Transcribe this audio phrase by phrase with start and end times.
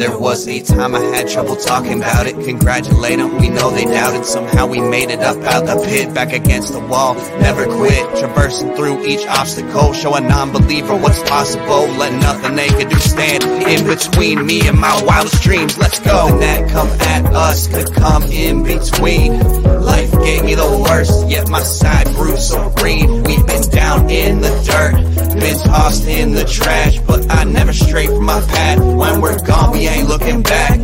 [0.00, 2.32] There was a time I had trouble talking about it.
[2.32, 4.24] Congratulate them, we know they doubted.
[4.24, 7.16] Somehow we made it up out the pit, back against the wall.
[7.38, 9.92] Never quit, traversing through each obstacle.
[9.92, 11.86] Show a non believer what's possible.
[11.98, 15.76] Let nothing they can do stand in between me and my wildest dreams.
[15.76, 16.28] Let's go.
[16.28, 19.38] And that come at us could come in between.
[19.82, 23.22] Life gave me the worst, yet my side grew so green.
[23.24, 28.06] We've been down in the dirt, been tossed in the trash, but I never stray
[28.06, 28.78] from my path.
[28.78, 30.78] When we're gone, we ain't looking back.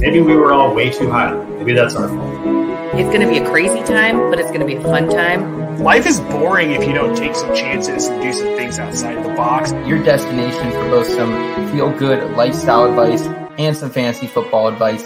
[0.00, 1.34] Maybe we were all way too high.
[1.34, 2.64] Maybe that's our fault.
[2.94, 5.78] It's going to be a crazy time, but it's going to be a fun time.
[5.78, 9.34] Life is boring if you don't take some chances and do some things outside the
[9.34, 9.72] box.
[9.86, 13.22] Your destination for both some feel good lifestyle advice
[13.58, 15.04] and some fantasy football advice.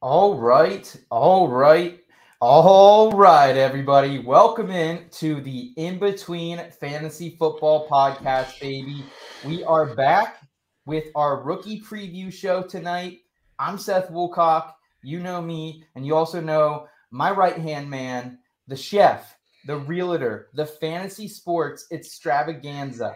[0.00, 2.00] All right, all right,
[2.44, 4.18] all right, everybody.
[4.18, 9.04] Welcome in to the In Between Fantasy Football Podcast, baby.
[9.44, 10.38] We are back
[10.84, 13.20] with our rookie preview show tonight.
[13.60, 14.72] I'm Seth Woolcock.
[15.04, 20.48] You know me, and you also know my right hand man, the chef, the realtor,
[20.54, 23.14] the fantasy sports extravaganza,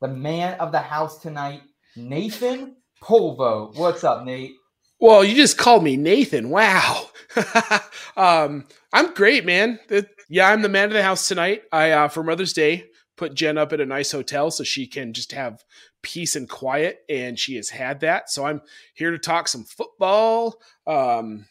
[0.00, 1.62] the man of the house tonight,
[1.94, 3.72] Nathan Polvo.
[3.76, 4.56] What's up, Nate?
[5.00, 6.50] Well, you just called me Nathan.
[6.50, 7.10] Wow.
[8.16, 9.78] um, I'm great, man.
[9.88, 11.62] It, yeah, I'm the man of the house tonight.
[11.70, 15.12] I uh, for Mother's Day put Jen up at a nice hotel so she can
[15.12, 15.64] just have
[16.02, 18.30] peace and quiet, and she has had that.
[18.30, 18.62] So I'm
[18.94, 20.60] here to talk some football.
[20.86, 21.46] Um,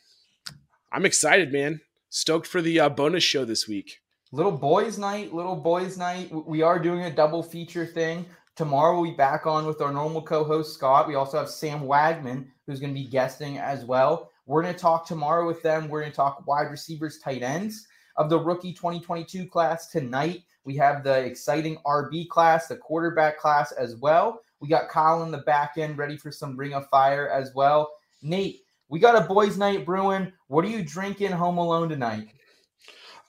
[0.92, 1.82] I'm excited, man.
[2.10, 4.00] Stoked for the uh, bonus show this week.
[4.32, 6.32] Little boys' night, little boys' night.
[6.32, 8.26] We are doing a double feature thing.
[8.56, 11.08] Tomorrow we'll be back on with our normal co-host Scott.
[11.08, 14.30] We also have Sam Wagman who's going to be guesting as well.
[14.46, 15.88] We're going to talk tomorrow with them.
[15.88, 20.44] We're going to talk wide receivers, tight ends of the rookie 2022 class tonight.
[20.64, 24.42] We have the exciting RB class, the quarterback class as well.
[24.60, 27.92] We got Kyle in the back end ready for some Ring of Fire as well.
[28.22, 30.32] Nate, we got a boys' night brewing.
[30.48, 32.30] What are you drinking home alone tonight?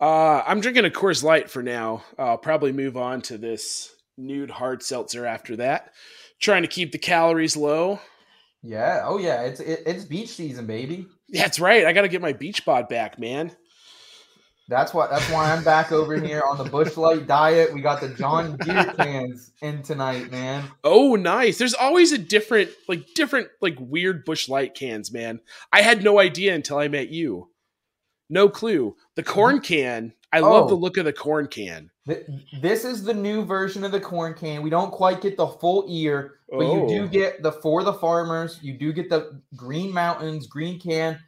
[0.00, 2.04] Uh, I'm drinking a Coors Light for now.
[2.18, 5.92] I'll probably move on to this nude hard seltzer after that.
[6.40, 8.00] Trying to keep the calories low.
[8.62, 9.02] Yeah.
[9.04, 9.42] Oh yeah.
[9.42, 11.06] It's it, it's beach season, baby.
[11.28, 11.86] That's right.
[11.86, 13.52] I got to get my beach bod back, man.
[14.68, 15.06] That's why.
[15.06, 17.72] That's why I'm back over here on the Busch Light diet.
[17.72, 20.64] We got the John Deere cans in tonight, man.
[20.84, 21.56] Oh, nice.
[21.56, 25.40] There's always a different, like different, like weird Busch Light cans, man.
[25.72, 27.48] I had no idea until I met you.
[28.28, 28.94] No clue.
[29.14, 29.64] The corn mm-hmm.
[29.64, 30.12] can.
[30.30, 30.68] I love Oh.
[30.68, 31.90] the look of the corn can.
[32.08, 32.26] Th-
[32.60, 34.62] This is the new version of the corn can.
[34.62, 37.08] We don't quite get the full ear, but you do Oh.
[37.08, 38.58] get the for the farmers.
[38.62, 41.20] You do get the Green Mountains green can.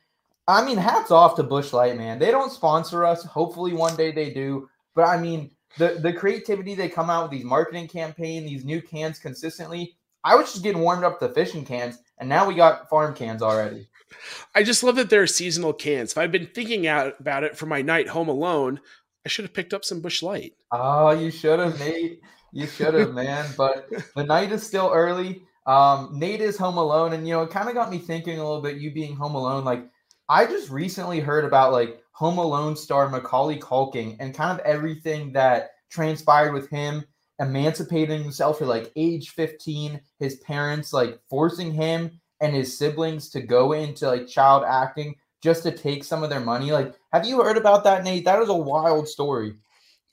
[0.49, 2.19] I mean, hats off to Busch Light, man.
[2.19, 3.23] They don't sponsor us.
[3.25, 4.69] Hopefully, one day they do.
[4.95, 8.81] But I mean, the the creativity they come out with these marketing campaign, these new
[8.83, 9.97] cans consistently.
[10.25, 13.43] I was just getting warmed up to fishing cans, and now we got farm cans
[13.43, 13.89] already.
[14.55, 16.13] I just love that there are seasonal cans.
[16.13, 18.81] If I've been thinking out about it for my night home alone,
[19.25, 20.55] I should have picked up some Busch Light.
[20.73, 22.21] Oh, you should have, Nate.
[22.53, 23.47] You should have, man.
[23.57, 25.43] But the night is still early.
[25.67, 28.45] Um, Nate is home alone, and you know, it kind of got me thinking a
[28.45, 28.79] little bit.
[28.79, 29.89] You being home alone, like
[30.29, 35.33] I just recently heard about like Home Alone star Macaulay Culkin and kind of everything
[35.33, 37.05] that transpired with him
[37.41, 43.41] emancipating himself at like age 15, his parents like forcing him and his siblings to
[43.41, 46.73] go into like child acting just to take some of their money.
[46.73, 48.25] Like, have you heard about that, Nate?
[48.25, 49.55] That was a wild story.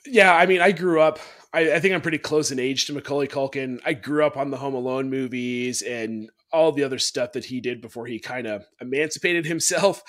[0.05, 1.19] Yeah, I mean, I grew up.
[1.53, 3.79] I, I think I'm pretty close in age to Macaulay Culkin.
[3.85, 7.59] I grew up on the Home Alone movies and all the other stuff that he
[7.59, 10.03] did before he kind of emancipated himself.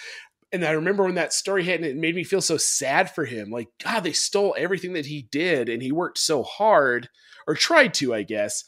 [0.53, 3.27] And I remember when that story hit, and it made me feel so sad for
[3.27, 3.51] him.
[3.51, 7.11] Like, God, they stole everything that he did, and he worked so hard,
[7.47, 8.65] or tried to, I guess.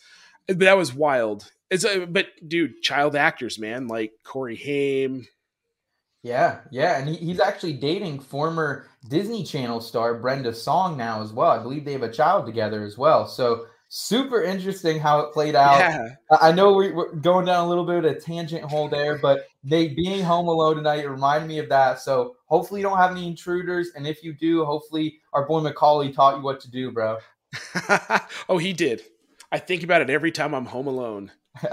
[0.47, 1.51] But that was wild.
[1.71, 5.27] It's a, but dude, child actors, man, like Corey Haim.
[6.23, 11.33] Yeah, yeah, and he, he's actually dating former Disney Channel star Brenda Song now as
[11.33, 11.51] well.
[11.51, 13.27] I believe they have a child together as well.
[13.27, 15.79] So super interesting how it played out.
[15.79, 16.09] Yeah,
[16.41, 19.47] I know we, we're going down a little bit of a tangent hole there, but
[19.65, 22.01] they being home alone tonight reminded me of that.
[22.01, 26.13] So hopefully you don't have any intruders, and if you do, hopefully our boy Macaulay
[26.13, 27.17] taught you what to do, bro.
[28.49, 29.03] oh, he did.
[29.51, 31.33] I think about it every time I'm home alone.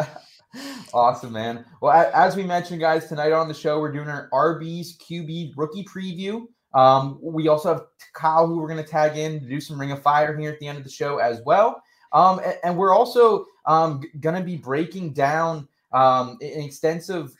[0.93, 1.65] awesome, man.
[1.81, 5.83] Well, as we mentioned, guys, tonight on the show, we're doing our RB's QB rookie
[5.83, 6.45] preview.
[6.73, 9.91] Um, we also have Kyle, who we're going to tag in to do some Ring
[9.91, 11.81] of Fire here at the end of the show as well.
[12.13, 17.33] Um, a- and, we're also um, going to be breaking down um, an extensive.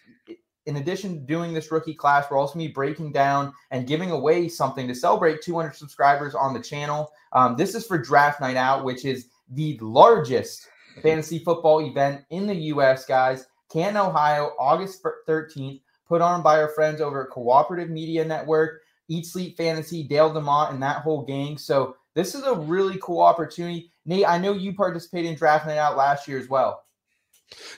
[0.66, 3.88] In addition to doing this rookie class, we're also going to be breaking down and
[3.88, 7.10] giving away something to celebrate 200 subscribers on the channel.
[7.32, 10.68] Um, this is for Draft Night Out, which is the largest
[11.02, 13.48] fantasy football event in the U.S., guys.
[13.72, 19.26] Canton, Ohio, August 13th, put on by our friends over at Cooperative Media Network, Eat
[19.26, 21.58] Sleep Fantasy, Dale DeMont, and that whole gang.
[21.58, 23.92] So this is a really cool opportunity.
[24.06, 26.84] Nate, I know you participated in Draft Night Out last year as well.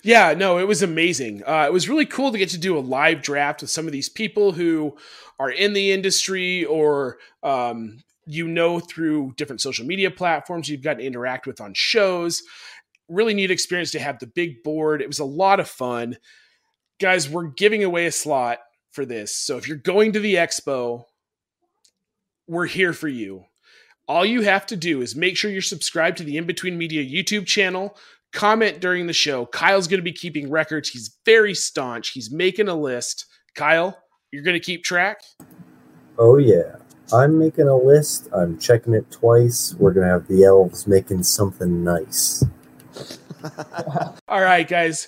[0.01, 1.43] Yeah, no, it was amazing.
[1.45, 3.91] Uh, it was really cool to get to do a live draft with some of
[3.91, 4.97] these people who
[5.39, 10.95] are in the industry or um, you know through different social media platforms you've got
[10.95, 12.43] to interact with on shows.
[13.09, 15.01] Really neat experience to have the big board.
[15.01, 16.17] It was a lot of fun.
[17.01, 18.59] Guys, we're giving away a slot
[18.91, 19.35] for this.
[19.35, 21.05] So if you're going to the expo,
[22.47, 23.45] we're here for you.
[24.07, 27.03] All you have to do is make sure you're subscribed to the In Between Media
[27.03, 27.95] YouTube channel
[28.33, 29.45] comment during the show.
[29.47, 30.89] Kyle's going to be keeping records.
[30.89, 32.09] He's very staunch.
[32.09, 33.25] He's making a list.
[33.55, 33.97] Kyle,
[34.31, 35.21] you're going to keep track?
[36.17, 36.75] Oh, yeah.
[37.13, 38.29] I'm making a list.
[38.35, 39.75] I'm checking it twice.
[39.79, 42.43] We're going to have the elves making something nice.
[44.27, 45.07] All right, guys.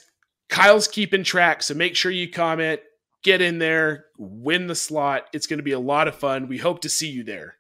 [0.50, 1.64] Kyle's keeping track.
[1.64, 2.82] So make sure you comment,
[3.24, 5.28] get in there, win the slot.
[5.34, 6.48] It's going to be a lot of fun.
[6.48, 7.56] We hope to see you there.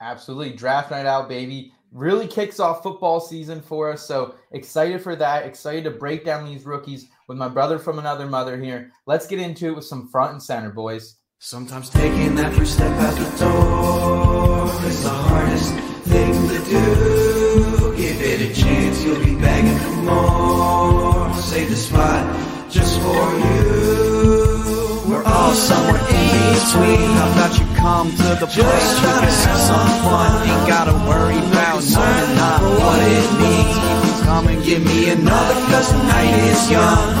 [0.00, 0.52] Absolutely.
[0.52, 4.06] Draft night out, baby really kicks off football season for us.
[4.06, 5.46] So excited for that.
[5.46, 8.90] Excited to break down these rookies with my brother from another mother here.
[9.06, 11.16] Let's get into it with some front and center, boys.
[11.38, 15.74] Sometimes taking that first step out the door is the hardest
[16.04, 17.33] thing to do.
[18.54, 21.34] Give it a chance, you'll be begging for more.
[21.34, 22.24] Save the spot
[22.70, 25.02] just for you.
[25.08, 27.10] We're all somewhere in between.
[27.18, 30.48] How about you come to the place where you have some fun?
[30.48, 33.78] Ain't gotta worry about knowing not what it means.
[34.04, 37.14] Even come and give me another, cause the night is young.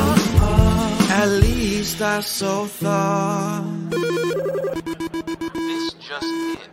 [1.10, 3.64] At least I so thought.
[3.90, 6.70] This just in.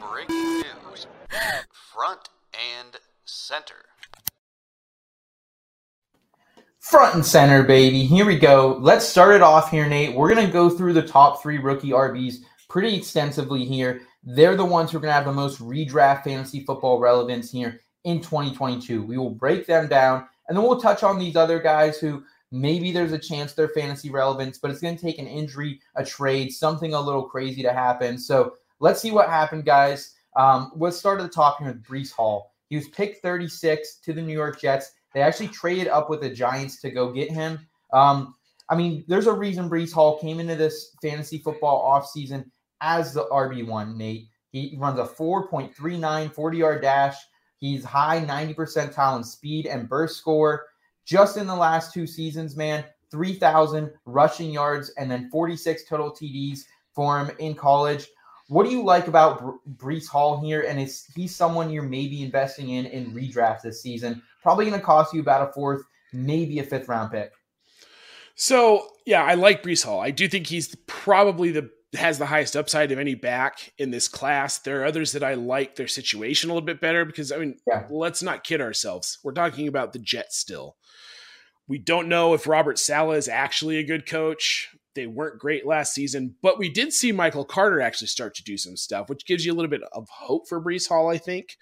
[0.00, 1.06] Breaking news.
[1.92, 3.89] Front and center.
[6.90, 8.04] Front and center, baby.
[8.04, 8.76] Here we go.
[8.80, 10.12] Let's start it off here, Nate.
[10.12, 12.38] We're going to go through the top three rookie RBs
[12.68, 14.00] pretty extensively here.
[14.24, 17.78] They're the ones who are going to have the most redraft fantasy football relevance here
[18.02, 19.04] in 2022.
[19.04, 22.90] We will break them down and then we'll touch on these other guys who maybe
[22.90, 26.50] there's a chance they're fantasy relevance, but it's going to take an injury, a trade,
[26.50, 28.18] something a little crazy to happen.
[28.18, 30.16] So let's see what happened, guys.
[30.34, 32.50] Um, let's start at the top here with Breece Hall.
[32.68, 34.90] He was picked 36 to the New York Jets.
[35.14, 37.58] They actually traded up with the Giants to go get him.
[37.92, 38.34] Um,
[38.68, 42.44] I mean, there's a reason Breece Hall came into this fantasy football offseason
[42.80, 44.28] as the RB1, Nate.
[44.52, 47.16] He runs a 4.39 40 yard dash.
[47.58, 50.66] He's high 90 percentile in speed and burst score.
[51.04, 56.60] Just in the last two seasons, man, 3,000 rushing yards and then 46 total TDs
[56.94, 58.06] for him in college.
[58.48, 60.62] What do you like about Breece Hall here?
[60.62, 64.22] And is he someone you're maybe investing in in redraft this season?
[64.42, 65.82] Probably going to cost you about a fourth,
[66.12, 67.32] maybe a fifth round pick.
[68.34, 70.00] So yeah, I like Breece Hall.
[70.00, 74.06] I do think he's probably the has the highest upside of any back in this
[74.06, 74.58] class.
[74.58, 77.56] There are others that I like their situation a little bit better because I mean,
[77.66, 77.86] yeah.
[77.90, 79.18] let's not kid ourselves.
[79.24, 80.76] We're talking about the Jets still.
[81.68, 84.68] We don't know if Robert Saleh is actually a good coach.
[84.94, 88.56] They weren't great last season, but we did see Michael Carter actually start to do
[88.56, 91.56] some stuff, which gives you a little bit of hope for Breece Hall, I think,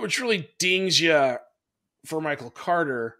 [0.00, 1.36] which really dings you
[2.06, 3.16] for Michael Carter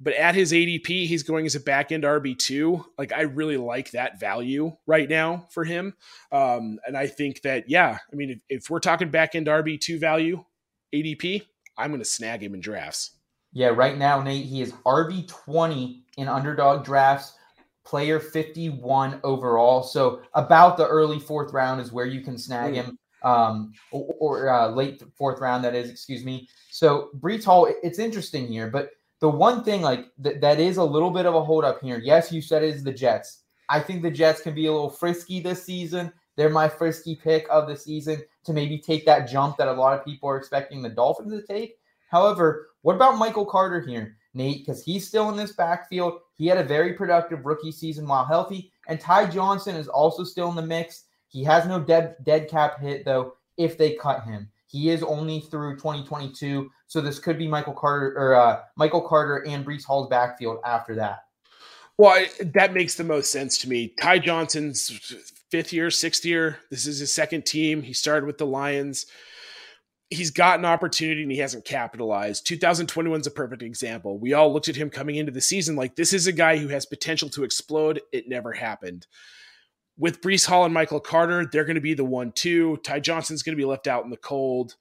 [0.00, 2.84] but at his ADP, he's going as a back end RB2.
[2.98, 5.94] Like, I really like that value right now for him.
[6.32, 10.00] Um, and I think that, yeah, I mean, if, if we're talking back end RB2
[10.00, 10.44] value,
[10.94, 11.42] ADP,
[11.78, 13.12] I'm going to snag him in drafts.
[13.52, 17.34] Yeah, right now, Nate, he is RB20 in underdog drafts,
[17.84, 19.84] player 51 overall.
[19.84, 22.98] So, about the early fourth round is where you can snag him.
[23.24, 26.46] Um, or, or uh, late fourth round, that is, excuse me.
[26.70, 28.90] So, Breece Hall, it's interesting here, but
[29.20, 31.98] the one thing like th- that is a little bit of a holdup here.
[31.98, 33.44] Yes, you said it is the Jets.
[33.70, 36.12] I think the Jets can be a little frisky this season.
[36.36, 39.98] They're my frisky pick of the season to maybe take that jump that a lot
[39.98, 41.78] of people are expecting the Dolphins to take.
[42.10, 44.66] However, what about Michael Carter here, Nate?
[44.66, 46.20] Because he's still in this backfield.
[46.36, 48.72] He had a very productive rookie season while healthy.
[48.88, 51.04] And Ty Johnson is also still in the mix.
[51.34, 54.48] He has no dead dead cap hit though if they cut him.
[54.68, 59.44] He is only through 2022, so this could be Michael Carter or uh, Michael Carter
[59.44, 61.24] and Breece Hall's backfield after that.
[61.98, 62.24] Well,
[62.54, 63.94] that makes the most sense to me.
[64.00, 66.58] Ty Johnson's fifth year, sixth year.
[66.70, 67.82] This is his second team.
[67.82, 69.06] He started with the Lions.
[70.10, 72.46] he's got an opportunity and he hasn't capitalized.
[72.46, 74.18] 2021 is a perfect example.
[74.18, 76.68] We all looked at him coming into the season like this is a guy who
[76.68, 78.00] has potential to explode.
[78.12, 79.08] It never happened.
[79.96, 82.78] With Breece Hall and Michael Carter, they're going to be the one two.
[82.78, 84.74] Ty Johnson's going to be left out in the cold.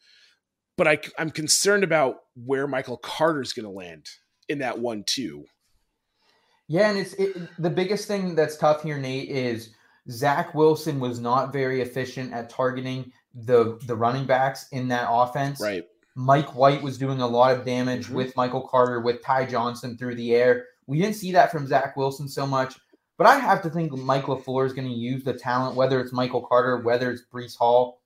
[0.75, 4.09] But I, I'm concerned about where Michael Carter's going to land
[4.49, 5.45] in that one two.
[6.67, 9.75] Yeah, and it's it, the biggest thing that's tough here, Nate, is
[10.09, 15.61] Zach Wilson was not very efficient at targeting the the running backs in that offense.
[15.61, 15.83] Right.
[16.15, 18.13] Mike White was doing a lot of damage Mhm.
[18.13, 20.65] with Michael Carter, with Ty Johnson through the air.
[20.85, 22.75] We didn't see that from Zach Wilson so much,
[23.23, 26.11] but I have to think Mike LaFleur is going to use the talent, whether it's
[26.11, 28.01] Michael Carter, whether it's Breece Hall.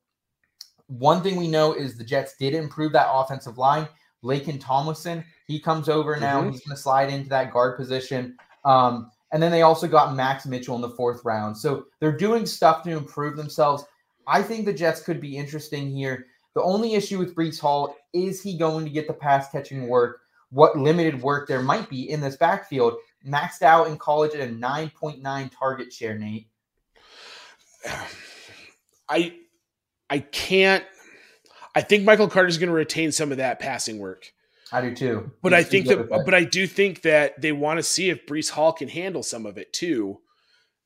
[0.86, 3.88] One thing we know is the Jets did improve that offensive line.
[4.24, 6.44] Laken Tomlinson, he comes over now.
[6.44, 6.52] Mhm.
[6.52, 8.38] He's going to slide into that guard position.
[8.64, 11.58] Um, and then they also got Max Mitchell in the fourth round.
[11.58, 13.86] So they're doing stuff to improve themselves.
[14.28, 16.28] I think the Jets could be interesting here.
[16.54, 20.20] The only issue with Breece Hall is he going to get the pass catching work?
[20.52, 22.98] What limited work there might be in this backfield?
[23.26, 26.48] Maxed out in college at a 9.9 target share, Nate.
[29.10, 29.36] I
[30.10, 30.84] I can't
[31.78, 34.34] I think Michael Carter's going to retain some of that passing work.
[34.72, 35.32] I do too.
[35.44, 38.26] But He's- I think that, but I do think that they want to see if
[38.26, 40.20] Breece Hall can handle some of it too.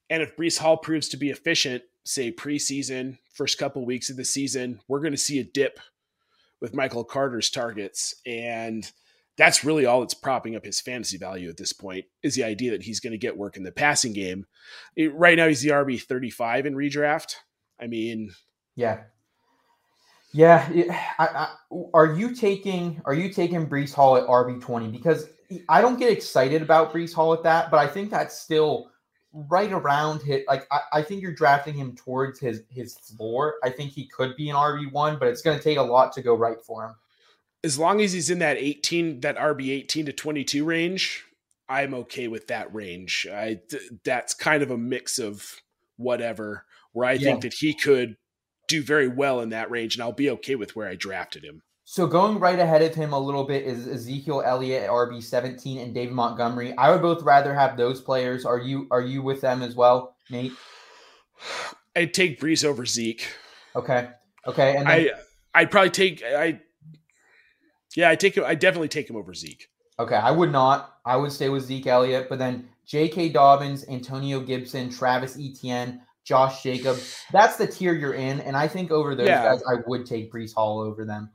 [0.10, 4.26] And if Breece Hall proves to be efficient, say preseason, first couple weeks of the
[4.26, 5.80] season, we're going to see a dip
[6.60, 8.16] with Michael Carter's targets.
[8.26, 8.92] And
[9.42, 12.70] that's really all that's propping up his fantasy value at this point is the idea
[12.70, 14.46] that he's going to get work in the passing game.
[14.96, 17.38] It- right now, he's the RB 35 in redraft.
[17.80, 18.34] I mean,
[18.76, 19.02] Yeah.
[20.34, 20.66] Yeah,
[21.20, 21.56] I, I,
[21.94, 24.88] are you taking are you taking Breece Hall at RB twenty?
[24.88, 25.28] Because
[25.68, 28.92] I don't get excited about Breece Hall at that, but I think that's still
[29.34, 30.46] right around hit.
[30.48, 33.56] Like I, I think you're drafting him towards his his floor.
[33.62, 36.14] I think he could be an RB one, but it's going to take a lot
[36.14, 36.96] to go right for him.
[37.63, 41.24] As long as he's in that 18 that rb 18 to 22 range
[41.70, 45.62] i'm okay with that range i th- that's kind of a mix of
[45.98, 47.20] whatever where i Yeah.
[47.32, 48.18] think that he could
[48.68, 51.62] do very well in that range and i'll be okay with where i drafted him
[51.84, 55.77] So going right ahead of him a little bit is Ezekiel Elliott at RB seventeen
[55.80, 56.74] and David Montgomery.
[56.77, 58.46] I would both rather have those players.
[58.46, 60.53] Are you are you with them as well, Nate?
[61.96, 63.27] i'd take Breece over zeke
[63.75, 64.10] Okay,
[64.48, 65.10] okay, and then,
[65.56, 66.62] i i'd probably take i
[67.96, 69.68] yeah i take him i definitely take him over zeke
[70.00, 70.96] Okay, I would not.
[71.06, 73.30] I would stay with Zeke Elliott, but then J.K.
[73.30, 77.18] Dobbins, Antonio Gibson, Travis Etienne, Josh Jacobs.
[77.32, 79.44] That's the tier you're in, and I think over those Yeah.
[79.44, 81.30] guys, I would take Breece Hall over them.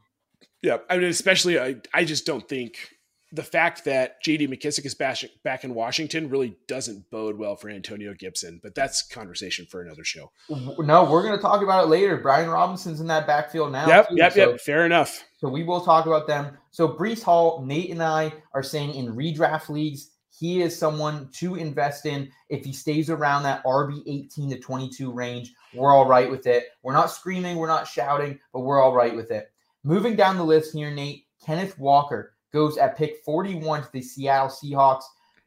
[0.63, 2.91] Yeah, I mean, especially I, I just don't think
[3.31, 4.49] the fact that J.D.
[4.49, 8.59] McKissic is back, back in Washington really doesn't bode well for Antonio Gibson.
[8.63, 10.33] But that's conversation for another show.
[10.49, 12.17] No, we're going to talk about it later.
[12.17, 13.87] Brian Robinson's in that backfield now.
[13.87, 14.61] yep, too, yep, so- yep.
[14.61, 15.23] Fair enough.
[15.37, 16.57] So we will talk about them.
[16.71, 21.55] So Breece Hall, Nate and I are saying in redraft leagues, he is someone to
[21.55, 22.31] invest in.
[22.49, 26.65] If he stays around that RB 18 to 22 range, we're all right with it.
[26.83, 29.51] We're not screaming, we're not shouting, but we're all right with it.
[29.85, 34.49] Moving down the list here, Nate, Kenneth Walker goes at pick 41 to the Seattle
[34.49, 35.05] Seahawks.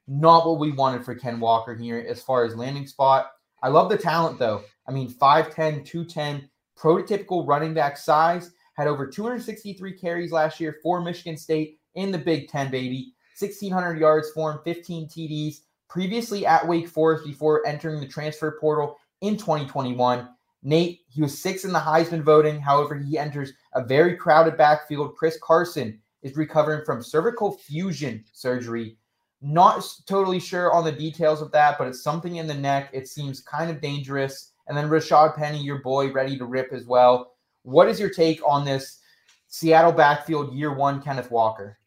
[0.08, 3.32] Not what we wanted for Ken Walker here as far as landing spot.
[3.62, 4.64] I love the talent though.
[4.88, 11.02] I mean, 5'10, 210, prototypical running back size had over 263 carries last year for
[11.02, 13.14] Michigan State in the Big Ten, baby.
[13.38, 15.58] 1,600 yards for him, 15 TDs.
[15.90, 20.30] Previously at Wake Forest before entering the transfer portal in 2021.
[20.64, 22.62] Nate, he was sixth in the Heisman voting.
[22.62, 25.18] However, he enters a very crowded backfield.
[25.18, 28.96] Chris Carson is recovering from cervical fusion surgery.
[29.42, 32.92] Not totally sure on the details of that, but it's something in the neck.
[32.94, 34.54] It seems kind of dangerous.
[34.68, 37.34] And then Rashad Penny, your boy, ready to rip as well.
[37.64, 39.00] What is your take on this
[39.48, 41.78] Seattle backfield year one, Kenneth Walker?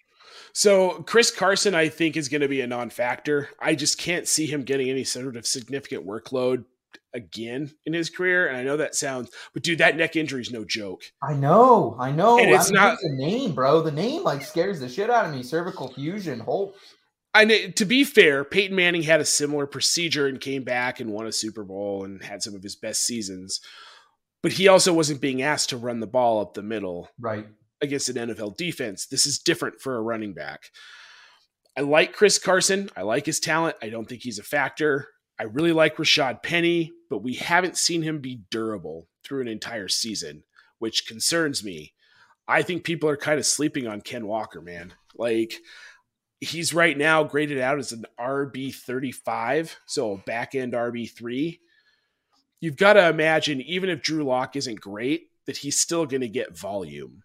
[0.53, 3.49] So Chris Carson, I think, is going to be a non-factor.
[3.61, 6.65] I just can't see him getting any sort of significant workload
[7.15, 8.49] again in his career.
[8.49, 11.03] And I know that sounds, but dude, that neck injury is no joke.
[11.23, 12.39] I know, I know.
[12.39, 13.81] And it's I mean, not- the name, bro.
[13.81, 15.43] The name like scares the shit out of me.
[15.43, 16.41] Cervical fusion.
[16.41, 16.75] Whole
[17.35, 21.11] I know, to be fair, Peyton Manning had a similar procedure and came back and
[21.11, 23.61] won a Super Bowl and had some of his best seasons.
[24.43, 27.47] But he also wasn't being asked to run the ball up the middle right.
[27.81, 29.07] against an NFL defense.
[29.07, 30.71] This is different for a running back.
[31.77, 32.91] I like Chris Carson.
[32.97, 33.77] I like his talent.
[33.81, 35.09] I don't think he's a factor.
[35.39, 39.89] I really like Rashad Penny, but we haven't seen him be durable through an entire
[39.89, 40.45] season,
[40.79, 41.95] which concerns me.
[42.47, 44.93] I think people are kind of sleeping on Ken Walker, man.
[45.17, 45.55] Like,
[46.41, 51.61] he's right now graded out as an RB 35, so a back end RB 3.
[52.63, 56.29] You've got to imagine, even if Drew Lock isn't great, that he's still going to
[56.29, 57.25] get volume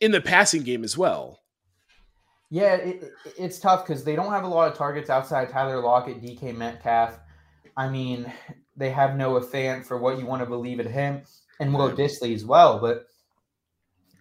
[0.00, 1.38] in the passing game as well.
[2.50, 5.80] Yeah, it, it- it's tough because they don't have a lot of targets outside Tyler
[5.80, 7.18] Lockett, DK Metcalf.
[7.76, 8.30] I mean,
[8.76, 11.22] they have Noah Fant for what you want to believe in him,
[11.60, 12.80] and Will Dissly as well.
[12.80, 13.06] But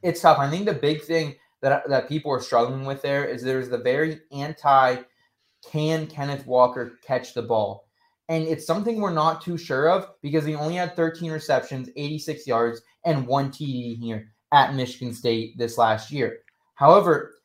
[0.04, 0.38] it's tough.
[0.38, 3.78] I think the big thing that that people are struggling with there is there's the
[3.80, 4.98] very anti
[5.72, 7.88] can Kenneth Walker catch the ball.
[8.34, 12.48] And it's something we're not too sure of because he only had 13 receptions, 86
[12.48, 16.40] yards, and one TD here at Michigan State this last year.
[16.74, 17.36] However,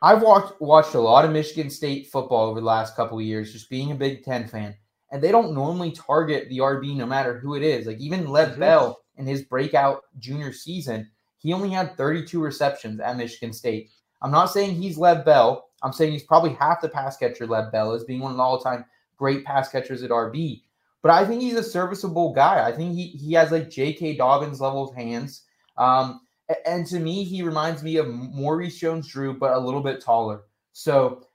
[0.00, 3.52] I've watched watched a lot of Michigan State football over the last couple of years,
[3.52, 4.76] just being a Big Ten fan,
[5.10, 7.88] and they don't normally target the RB no matter who it is.
[7.88, 8.60] Like even Lev Mhm.
[8.60, 13.90] Bell in his breakout junior season, he only had 32 receptions at Michigan State.
[14.22, 15.64] I'm not saying he's Lev Bell.
[15.82, 18.42] I'm saying he's probably half the pass catcher Lev Bell is, being one of the
[18.44, 18.84] all-time
[19.18, 20.62] great pass catchers at RB.
[21.02, 22.66] But I think he's a serviceable guy.
[22.66, 24.16] I think he he has like J.K.
[24.16, 25.42] Dobbins level of hands.
[25.76, 26.20] Um,
[26.66, 30.42] and to me, he reminds me of Maurice Jones-Drew, but a little bit taller.
[30.72, 31.26] So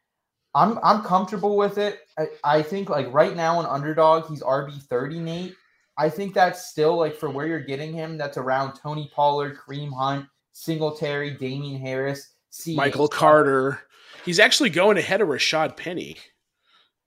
[0.56, 2.00] I'm I'm comfortable with it.
[2.18, 5.56] I, I think like right now an underdog, he's RB 30, Nate.
[5.98, 9.94] I think that's still like for where you're getting him, that's around Tony Pollard, Kareem
[9.94, 12.76] Hunt, Singletary, Damien Harris, C.
[12.76, 13.80] Michael Carter.
[14.26, 16.18] He's actually going ahead of Rashad Penny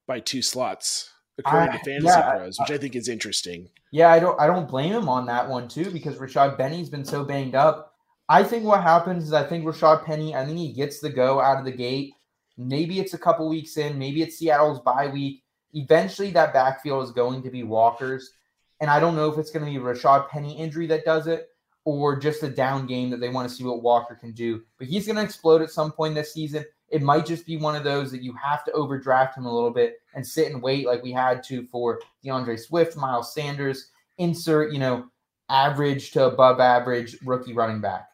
[0.06, 3.68] by two slots, according I- to Fantasy yeah, Pros, which I think is interesting.
[3.92, 7.04] Yeah, I don't I don't blame him on that one too because Rashad Penny's been
[7.04, 7.94] so banged up.
[8.28, 11.40] I think what happens is I think Rashad Penny, I think he gets the go
[11.40, 12.12] out of the gate.
[12.58, 15.44] Maybe it's a couple weeks in, maybe it's Seattle's bye week.
[15.74, 18.32] Eventually that backfield is going to be Walker's.
[18.80, 21.48] And I don't know if it's going to be Rashad Penny injury that does it
[21.84, 24.62] or just a down game that they want to see what Walker can do.
[24.78, 26.64] But he's going to explode at some point this season.
[26.88, 29.70] It might just be one of those that you have to overdraft him a little
[29.70, 34.72] bit and sit and wait like we had to for D'Andre Swift, Miles Sanders, insert,
[34.72, 35.06] you know,
[35.48, 38.08] average to above average rookie running back.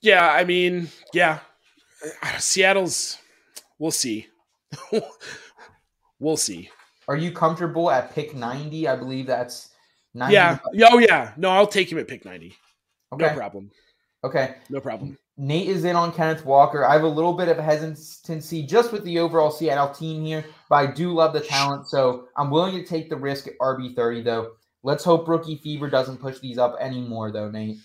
[0.00, 1.40] Yeah, I mean, yeah,
[2.22, 3.18] Uh, Seattle's.
[3.78, 4.28] We'll see.
[6.18, 6.70] we'll see.
[7.08, 8.88] Are you comfortable at pick 90?
[8.88, 9.70] I believe that's
[10.14, 10.34] 90.
[10.34, 10.58] Yeah.
[10.90, 11.32] Oh yeah.
[11.36, 12.56] No, I'll take him at pick ninety.
[13.12, 13.28] Okay.
[13.28, 13.70] No problem.
[14.24, 14.56] Okay.
[14.68, 15.16] No problem.
[15.40, 16.84] Nate is in on Kenneth Walker.
[16.84, 20.76] I have a little bit of hesitancy just with the overall Seattle team here, but
[20.76, 21.88] I do love the talent.
[21.88, 24.52] So I'm willing to take the risk at RB30, though.
[24.82, 27.78] Let's hope rookie fever doesn't push these up anymore, though, Nate.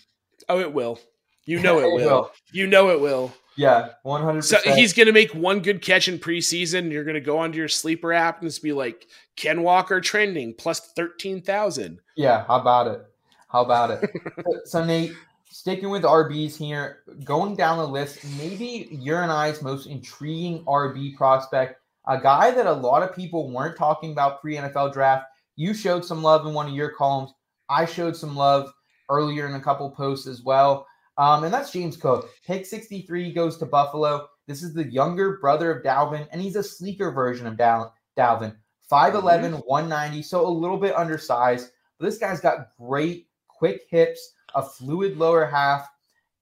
[0.50, 0.98] Oh, it will.
[1.46, 1.96] You know it It will.
[2.06, 2.32] will.
[2.52, 3.32] You know it will.
[3.56, 4.44] Yeah, 100%.
[4.44, 6.92] So he's going to make one good catch in preseason.
[6.92, 10.52] You're going to go onto your sleeper app and just be like, Ken Walker trending
[10.52, 12.00] plus 13,000.
[12.16, 13.00] Yeah, how about it?
[13.48, 14.10] How about it?
[14.44, 15.12] so, so, Nate,
[15.50, 21.16] sticking with RBs here, going down the list, maybe your and I's most intriguing RB
[21.16, 25.26] prospect, a guy that a lot of people weren't talking about pre NFL draft.
[25.56, 27.32] You showed some love in one of your columns.
[27.68, 28.72] I showed some love
[29.10, 30.86] earlier in a couple posts as well.
[31.18, 32.28] Um, and that's James Cook.
[32.46, 34.28] Pick 63 goes to Buffalo.
[34.46, 38.54] This is the younger brother of Dalvin, and he's a sleeker version of Dal- Dalvin.
[38.90, 41.70] 5'11, 190, so a little bit undersized.
[41.98, 43.25] But this guy's got great
[43.58, 45.88] quick hips, a fluid lower half,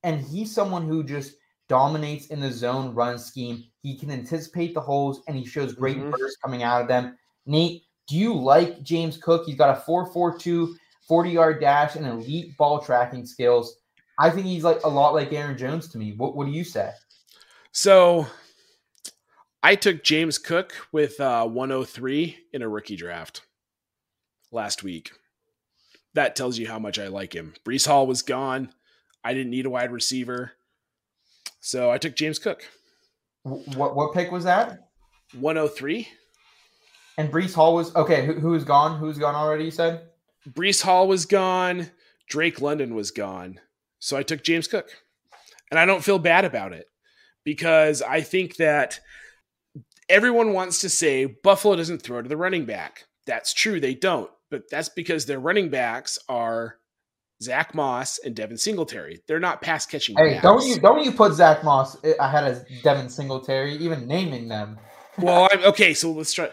[0.03, 1.35] and he's someone who just
[1.68, 3.64] dominates in the zone run scheme.
[3.83, 6.11] He can anticipate the holes and he shows great Mhm.
[6.11, 7.16] burst coming out of them.
[7.46, 9.46] Nate, do you like James Cook?
[9.46, 10.77] He's got a 4.42
[11.09, 13.77] 40 yard dash and elite ball tracking skills.
[14.18, 16.12] I think he's like a lot like Aaron Jones to me.
[16.16, 16.92] What, what do you say?
[17.72, 18.27] So
[19.62, 23.42] I took James Cook with uh, 103 in a rookie draft
[24.53, 25.12] last week.
[26.14, 27.55] That tells you how much I like him.
[27.64, 28.70] Breece Hall was gone.
[29.24, 30.53] I didn't need a wide receiver.
[31.61, 32.62] So I took James Cook.
[33.42, 34.88] What what pick was that?
[35.38, 36.09] 103.
[37.16, 38.27] And Breece Hall was okay.
[38.27, 38.98] Who, who's gone?
[38.98, 39.64] Who's gone already?
[39.64, 40.09] You said.
[40.48, 41.90] Breece Hall was gone.
[42.29, 43.61] Drake London was gone.
[43.98, 44.88] So I took James Cook.
[45.70, 46.87] And I don't feel bad about it
[47.44, 49.00] because I think that
[50.09, 53.05] everyone wants to say Buffalo doesn't throw to the running back.
[53.27, 54.31] That's true, they don't.
[54.55, 56.77] But that's because their running backs are
[57.43, 59.21] Zach Moss and Devin Singletary.
[59.27, 60.45] They're not pass catching Hey, backs.
[60.45, 63.75] don't you don't you put Zach Moss ahead of Devin Singletary?
[63.79, 64.79] Even naming them.
[65.19, 66.51] Well, I'm, okay, so let's try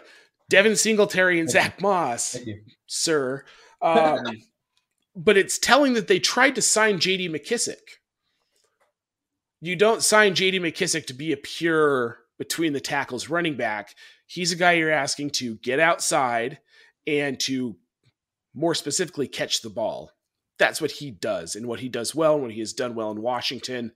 [0.50, 2.32] Devin Singletary and Zach Moss.
[2.32, 2.60] Thank you.
[2.88, 3.44] sir.
[3.80, 4.18] Um,
[5.14, 8.00] but it's telling that they tried to sign JD McKissic.
[9.60, 13.94] You don't sign JD McKissic to be a pure between the tackles running back.
[14.26, 16.58] He's a guy you're asking to get outside
[17.06, 17.76] and to
[18.54, 20.10] more specifically catch the ball.
[20.58, 23.10] That's what he does and what he does well and what he has done well
[23.10, 23.92] in Washington.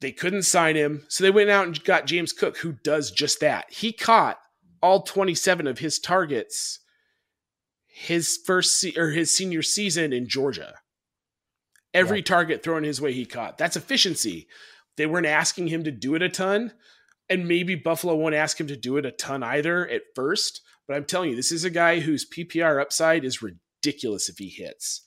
[0.00, 3.40] They couldn't sign him, so they went out and got James Cook, who does just
[3.40, 3.72] that.
[3.72, 4.38] He caught
[4.82, 6.80] all 27 of his targets
[7.94, 10.74] his first se- or his senior season in Georgia.
[11.94, 13.56] Every target thrown his way, he caught.
[13.56, 14.48] That's efficiency.
[14.96, 16.72] They weren't asking him to do it a ton,
[17.30, 20.60] and maybe Buffalo won't ask him to do it a ton either at first.
[20.86, 24.48] But I'm telling you, this is a guy whose PPR upside is ridiculous if he
[24.48, 25.02] hits.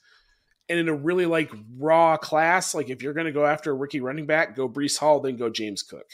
[0.69, 3.75] And in a really like raw class, like if you're going to go after a
[3.75, 6.07] rookie running back, go Breece Hall, then go James Cook.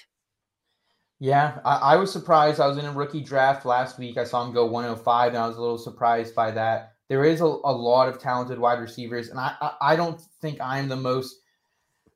[1.19, 2.59] Yeah, I, I, was surprised.
[2.59, 4.17] I was in a rookie draft last week.
[4.17, 6.95] I saw him go 105, and I was a little surprised by that.
[7.07, 10.59] There is a, a lot of talented wide receivers, and I, I, I don't think
[10.59, 11.35] I'm the most.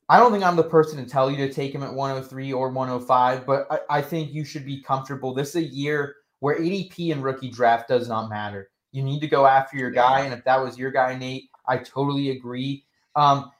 [0.09, 2.69] I don't think I'm the person to tell you to take him at 103 or
[2.69, 5.33] 105, but I, I think you should be comfortable.
[5.33, 8.69] This is a year where ADP and rookie draft does not matter.
[8.91, 11.77] You need to go after your guy, and if that was your guy, Nate, I
[11.77, 12.85] totally agree.
[13.15, 13.51] Um,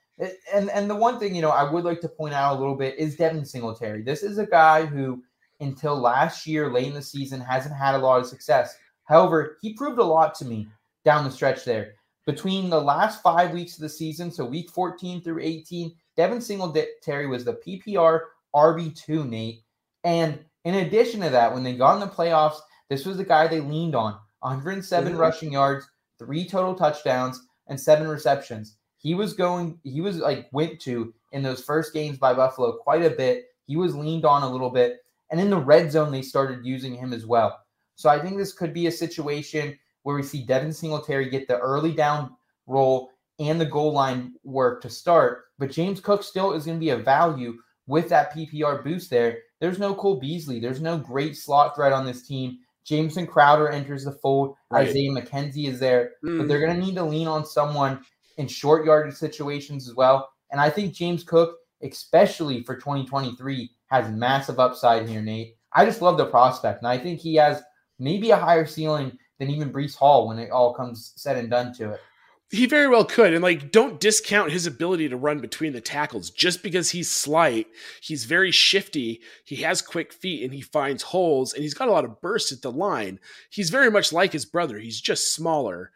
[0.54, 2.76] and and the one thing you know I would like to point out a little
[2.76, 4.02] bit is Devin Singletary.
[4.02, 5.24] This is a guy who
[5.60, 8.78] until last year, late in the season, hasn't had a lot of success.
[9.06, 10.68] However, he proved a lot to me
[11.06, 11.94] down the stretch there.
[12.26, 17.28] Between the last five weeks of the season, so week 14 through 18, Devin Singletary
[17.28, 18.22] was the PPR
[18.54, 19.62] RB2, Nate.
[20.04, 22.60] And in addition to that, when they got in the playoffs,
[22.90, 25.20] this was the guy they leaned on 107 mm-hmm.
[25.20, 28.78] rushing yards, three total touchdowns, and seven receptions.
[28.98, 33.04] He was going, he was like went to in those first games by Buffalo quite
[33.04, 33.46] a bit.
[33.66, 34.98] He was leaned on a little bit.
[35.30, 37.60] And in the red zone, they started using him as well.
[37.96, 41.60] So I think this could be a situation where we see Devin Singletary get the
[41.60, 45.46] early down role and the goal line work to start.
[45.60, 49.40] But James Cook still is going to be a value with that PPR boost there.
[49.60, 50.60] There's no Cole Beasley.
[50.60, 52.60] There's no great slot threat on this team.
[52.88, 54.56] Jameson Crowder enters the fold.
[54.72, 54.88] Right.
[54.88, 56.12] Isaiah McKenzie is there.
[56.24, 56.40] Mm.
[56.40, 58.02] But they're going to need to lean on someone
[58.38, 60.30] in short yardage situations as well.
[60.52, 65.56] And I think James Cook, especially for 2023, has massive upside here, Nate.
[65.74, 67.62] I just love the prospect, and I think he has
[68.00, 71.74] maybe a higher ceiling than even Breece Hall when it all comes said and done
[71.76, 72.02] to it.
[72.50, 73.34] He very well could.
[73.34, 77.68] And like, don't discount his ability to run between the tackles just because he's slight.
[78.02, 79.22] He's very shifty.
[79.44, 82.54] He has quick feet and he finds holes and he's got a lot of burst
[82.54, 83.20] at the line.
[83.50, 84.80] He's very much like his brother.
[84.80, 85.92] He's just smaller.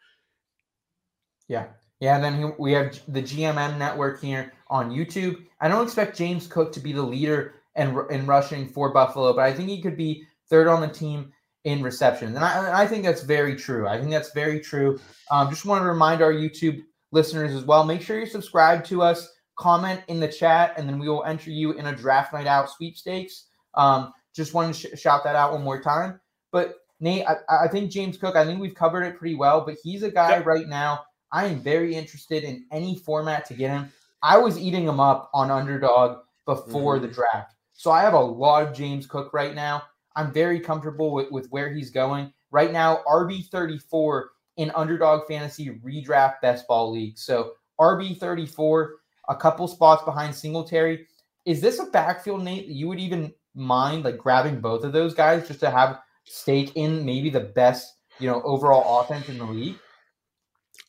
[1.48, 1.68] Yeah.
[2.00, 2.16] Yeah.
[2.16, 5.36] And then we have the GMM network here on YouTube.
[5.60, 9.46] I don't expect James Cook to be the leader and in rushing for Buffalo, but
[9.46, 11.32] I think he could be third on the team
[11.64, 13.86] in receptions, and I, and I think that's very true.
[13.86, 14.98] I think that's very true.
[15.30, 17.84] Um, just want to remind our YouTube listeners as well.
[17.84, 21.50] Make sure you subscribe to us, comment in the chat, and then we will enter
[21.50, 23.46] you in a draft night out sweepstakes.
[23.74, 26.20] Um, just want to sh- shout that out one more time.
[26.50, 28.36] But Nate, I, I, think James Cook.
[28.36, 29.60] I think we've covered it pretty well.
[29.60, 30.46] But he's a guy yep.
[30.46, 31.00] right now.
[31.32, 33.92] I am very interested in any format to get him.
[34.22, 37.06] I was eating him up on underdog before mm-hmm.
[37.06, 37.54] the draft.
[37.72, 39.82] So I have a lot of James Cook right now.
[40.16, 42.32] I'm very comfortable with, with where he's going.
[42.50, 44.24] Right now, RB34
[44.56, 47.18] in underdog fantasy redraft best ball league.
[47.18, 48.88] So RB34,
[49.28, 51.06] a couple spots behind Singletary.
[51.44, 55.14] Is this a backfield, Nate, that you would even mind like grabbing both of those
[55.14, 59.44] guys just to have stake in maybe the best, you know, overall offense in the
[59.44, 59.78] league?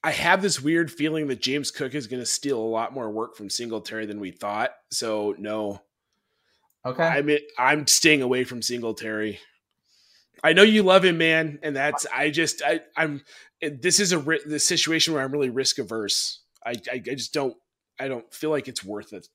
[0.04, 3.10] I have this weird feeling that James Cook is going to steal a lot more
[3.10, 4.72] work from Singletary than we thought.
[4.92, 5.82] So no,
[6.86, 7.04] Okay.
[7.04, 9.40] I mean, I'm staying away from Singletary.
[10.44, 13.22] I know you love him, man, and that's I just I I'm
[13.62, 16.42] this is a the situation where I'm really risk averse.
[16.66, 17.56] I, I I just don't
[18.00, 19.30] I don't feel like it's worth it.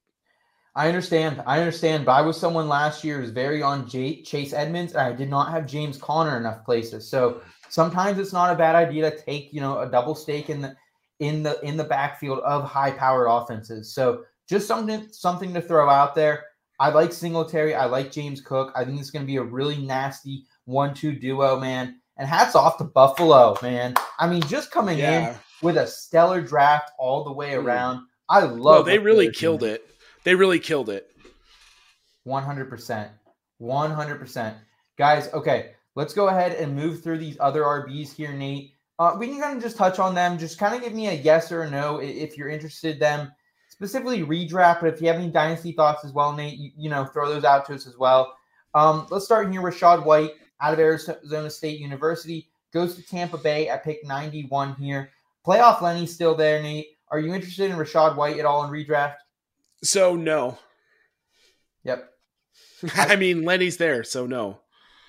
[0.74, 1.42] I understand.
[1.46, 2.04] I understand.
[2.04, 5.30] But I was someone last year who's very on J- Chase Edmonds, and I did
[5.30, 7.08] not have James Conner enough places.
[7.08, 10.60] So sometimes it's not a bad idea to take you know a double stake in
[10.60, 10.76] the
[11.20, 13.94] in the in the backfield of high powered offenses.
[13.94, 16.44] So just something something to throw out there.
[16.80, 17.74] I like Singletary.
[17.74, 18.72] I like James Cook.
[18.76, 22.00] I think it's going to be a really nasty one-two duo, man.
[22.16, 23.94] And hats off to Buffalo, man.
[24.18, 25.30] I mean, just coming yeah.
[25.30, 27.66] in with a stellar draft all the way hmm.
[27.66, 28.06] around.
[28.28, 28.86] I love.
[28.86, 29.74] No, they really killed doing.
[29.74, 29.90] it.
[30.24, 31.10] They really killed it.
[32.24, 33.10] One hundred percent.
[33.58, 34.56] One hundred percent,
[34.98, 35.32] guys.
[35.32, 38.72] Okay, let's go ahead and move through these other RBs here, Nate.
[38.98, 40.38] Uh, we can kind of just touch on them.
[40.38, 43.32] Just kind of give me a yes or a no if you're interested in them
[43.78, 47.04] specifically redraft, but if you have any dynasty thoughts as well, Nate, you, you know,
[47.04, 48.36] throw those out to us as well.
[48.74, 52.48] Um, let's start here with Rachaad White out of Arizona State University.
[52.72, 55.10] Goes to Tampa Bay at pick 91 here.
[55.46, 56.88] Playoff Lenny's still there, Nate.
[57.10, 59.14] Are you interested in Rachaad White at all in redraft?
[59.84, 60.58] So no.
[61.84, 62.10] Yep.
[62.96, 64.58] I mean, Lenny's there, so no.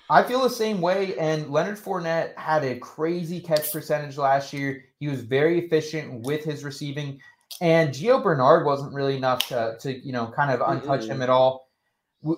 [0.08, 1.16] I feel the same way.
[1.18, 4.84] And Leonard Fournette had a crazy catch percentage last year.
[5.00, 7.20] He was very efficient with his receiving.
[7.60, 11.12] And Gio Bernard wasn't really enough to, to you know, kind of untouch mm-hmm.
[11.12, 11.68] him at all.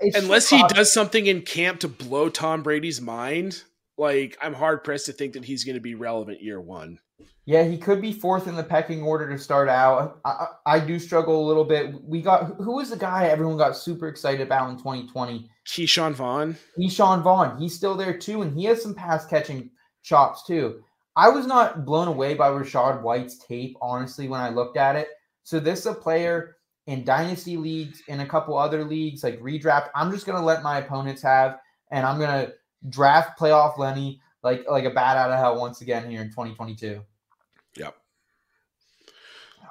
[0.00, 3.64] It's Unless he does something in camp to blow Tom Brady's mind,
[3.96, 7.00] like I'm hard pressed to think that he's going to be relevant year one.
[7.44, 10.20] Yeah, he could be fourth in the pecking order to start out.
[10.24, 11.94] I, I, I do struggle a little bit.
[12.04, 15.48] We got who was the guy everyone got super excited about in 2020?
[15.66, 16.56] Ke'Shawn Vaughn.
[16.78, 17.58] Ke'Shawn Vaughn.
[17.58, 19.70] He's still there too, and he has some pass catching
[20.02, 20.82] chops too.
[21.18, 25.08] I was not blown away by Rachaad White's tape, honestly, when I looked at it.
[25.42, 29.88] So this is a player in dynasty leagues, in a couple other leagues like redraft.
[29.96, 31.58] I'm just gonna let my opponents have,
[31.90, 32.52] and I'm gonna
[32.88, 37.02] draft playoff Lenny like like a bat out of hell once again here in 2022.
[37.74, 37.96] Yep.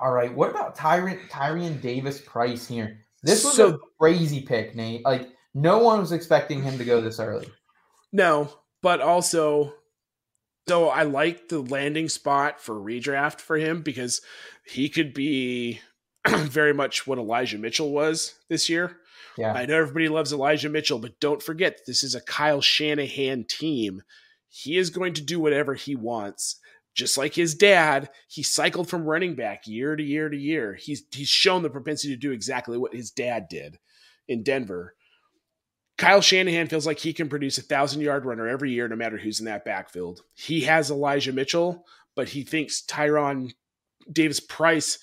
[0.02, 0.34] All right.
[0.36, 3.06] What about Tyrant Tyrion Davis Price here?
[3.24, 5.06] This was So- a crazy pick, Nate.
[5.06, 7.50] Like no one was expecting him to go this early.
[8.12, 8.50] No,
[8.82, 9.74] but also,
[10.67, 14.21] so I like the landing spot for redraft for him because
[14.65, 15.80] he could be
[16.27, 18.97] very much what Elijah Mitchell was this year.
[19.38, 19.53] Yeah.
[19.53, 24.01] I know everybody loves Elijah Mitchell, but don't forget this is a Kyle Shanahan team.
[24.49, 26.60] He is going to do whatever he wants.
[26.95, 30.73] Just like his dad, he cycled from running back year to year to year.
[30.73, 33.77] He's he's shown the propensity to do exactly what his dad did
[34.27, 34.95] in Denver.
[35.98, 39.18] Kyle Shanahan feels like he can produce a thousand yard runner every year, no matter
[39.18, 40.22] who's in that backfield.
[40.36, 43.54] He has Elijah Mitchell, but he thinks Tyrion
[44.12, 45.00] Davis Price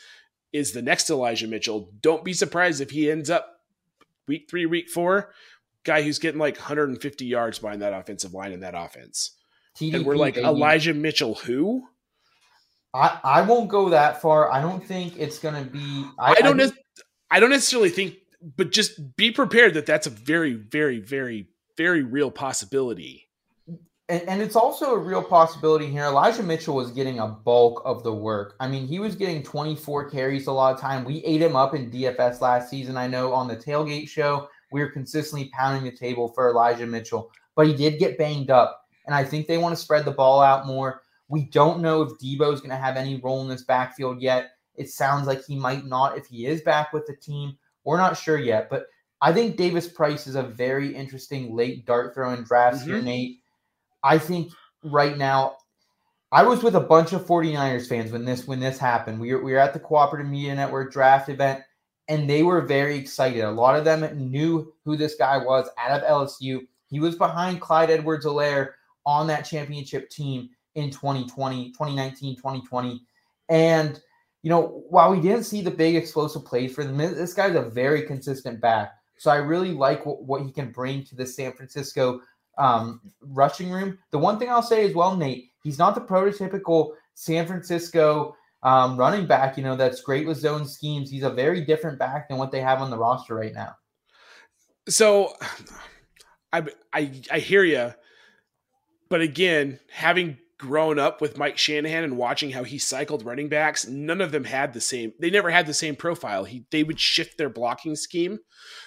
[0.53, 1.91] is the next Elijah Mitchell.
[2.01, 3.61] Don't be surprised if he ends up
[4.29, 5.33] week three, week four,
[5.83, 9.33] guy who's getting like 150 yards behind that offensive line in that offense.
[9.81, 10.47] and we're like, baby.
[10.47, 11.89] Elijah Mitchell, who?
[12.95, 14.53] I, I won't go that far.
[14.53, 16.07] I don't think it's gonna be.
[16.17, 16.57] I, don't.
[16.57, 16.85] think- nec-
[17.29, 18.15] I don't necessarily think,
[18.57, 23.29] but just be prepared that that's a very, very, very, very real possibility.
[23.67, 26.05] and, and it's also a real possibility here.
[26.05, 28.55] Elijah Mitchell was getting a bulk of the work.
[28.61, 31.05] I mean, he was getting 24 carries a lot of time.
[31.05, 32.99] We ate him up in DFS last season.
[32.99, 37.31] I know on the tailgate show, we were consistently pounding the table for Elijah Mitchell,
[37.55, 38.83] but he did get banged up.
[39.07, 41.03] And I think they want to spread the ball out more.
[41.29, 44.51] We don't know if Debo is going to have any role in this backfield yet.
[44.77, 47.57] It sounds like he might not if he is back with the team.
[47.85, 48.87] We're not sure yet, but
[49.21, 52.91] I think Davis Price is a very interesting late dart throw in drafts mm-hmm.
[52.91, 53.03] here.
[53.03, 53.39] Nate.
[54.03, 55.57] I think right now,
[56.31, 59.21] I was with a bunch of 49ers fans when this when this happened.
[59.21, 61.63] We were, we were at the Cooperative Media Network draft event,
[62.09, 63.45] and they were very excited.
[63.45, 66.67] A lot of them knew who this guy was out of LSU.
[66.89, 68.73] He was behind Clyde Edwards Helaire
[69.07, 73.01] on that championship team in 2020, 2019, 2020.
[73.49, 74.01] And,
[74.45, 77.63] you know, while we didn't see the big explosive plays for them, this guy's a
[77.63, 78.93] very consistent back.
[79.17, 82.21] So I really like what, what he can bring to the San Francisco
[82.59, 83.99] um, rushing room.
[84.11, 88.99] The one thing I'll say as well, Nate, he's not the prototypical San Francisco um,
[88.99, 91.11] running back, you know, that's great with zone schemes.
[91.11, 93.75] He's a very different back than what they have on the roster right now.
[94.91, 95.33] So
[96.53, 97.95] I I I hear you,
[99.09, 103.87] but again, having grown up with Mike Shanahan and watching how he cycled running backs,
[103.87, 105.13] none of them had the same.
[105.19, 106.45] They never had the same profile.
[106.45, 108.39] He they would shift their blocking scheme.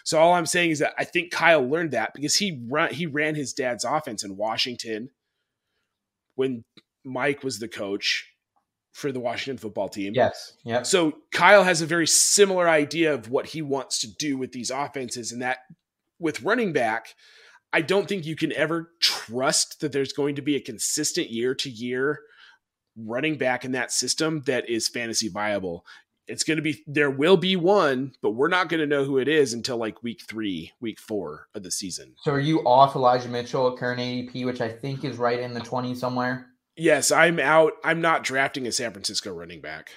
[0.04, 3.06] So all I'm saying is that I think Kyle learned that because he run he
[3.06, 5.10] ran his dad's offense in Washington
[6.36, 6.64] when
[7.04, 8.32] Mike was the coach
[8.94, 10.14] for the Washington football team.
[10.16, 10.54] Yes.
[10.64, 10.86] Yep.
[10.86, 14.72] So Kyle has a very similar idea of what he wants to do with these
[14.72, 15.60] offenses, and that
[16.20, 17.14] with running back,
[17.74, 21.54] I don't think you can ever trust that there's going to be a consistent year
[21.56, 22.22] to year
[22.98, 25.86] running back in that system that is fantasy viable.
[26.28, 29.18] It's going to be there will be one, but we're not going to know who
[29.18, 32.16] it is until like week three, week four of the season.
[32.22, 35.54] So are you off Elijah Mitchell at current ADP, which I think is right in
[35.54, 36.48] the 20s somewhere?
[36.76, 37.74] Yes, I'm out.
[37.84, 39.92] I'm not drafting a San Francisco running back.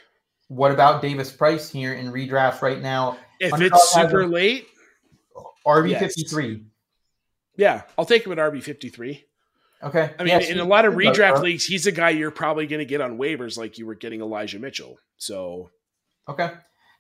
[0.49, 3.19] What about Davis Price here in redraft right now?
[3.41, 4.67] If Underdog it's super a- late,
[5.67, 6.15] RB Yes.
[7.61, 7.65] 53.
[7.65, 9.25] yeah, I'll take him at RB 53.
[9.83, 10.11] Okay.
[10.19, 12.81] I mean, Yes, in a lot of redraft leagues, he's a guy you're probably going
[12.81, 14.99] to get on waivers like you were getting Elijah Mitchell.
[15.17, 15.71] So,
[16.29, 16.51] Okay.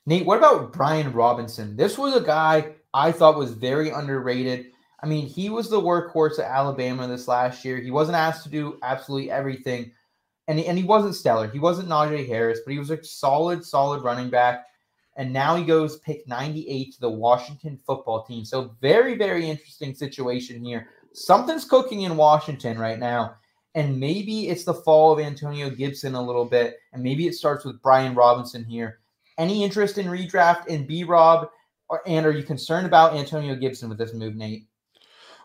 [0.07, 1.77] Nate, what about Brian Robinson?
[1.77, 4.67] This was a guy I thought was very underrated.
[5.03, 7.79] I mean, he was the workhorse at Alabama this last year.
[7.79, 9.93] He wasn't asked to do absolutely everything,
[10.49, 11.49] and he, and he wasn't stellar.
[11.49, 14.67] He wasn't Najee Harris, but he was a solid, solid running back.
[15.21, 18.43] And now he goes pick 98 to the Washington football team.
[18.43, 20.89] So, very, very interesting situation here.
[21.13, 23.35] Something's cooking in Washington right now.
[23.75, 26.79] And maybe it's the fall of Antonio Gibson a little bit.
[26.95, 29.01] And maybe it starts with Brian Robinson here.
[29.37, 31.51] Any interest in redraft in B Rob?
[31.91, 34.70] Or, and are you concerned about Antonio Gibson with this move, Nate?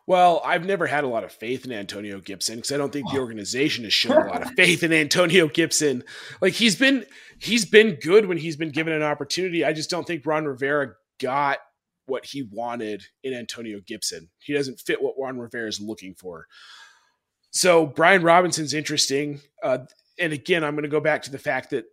[0.08, 3.12] Well, I've never had a lot of faith in Antonio Gibson because I don't think
[3.12, 6.04] the organization has shown a lot of faith in Antonio Gibson.
[6.42, 7.06] Like he's been
[7.40, 9.66] he's been good when he's been given an opportunity.
[9.66, 11.58] I just don't think Ron Rivera got
[12.06, 14.30] what he wanted in Antonio Gibson.
[14.40, 16.46] He doesn't fit what Ron Rivera is looking for.
[17.52, 19.42] So Brian Robinson's interesting.
[19.64, 19.80] Uh,
[20.20, 21.86] and again, I'm going to go back to the fact that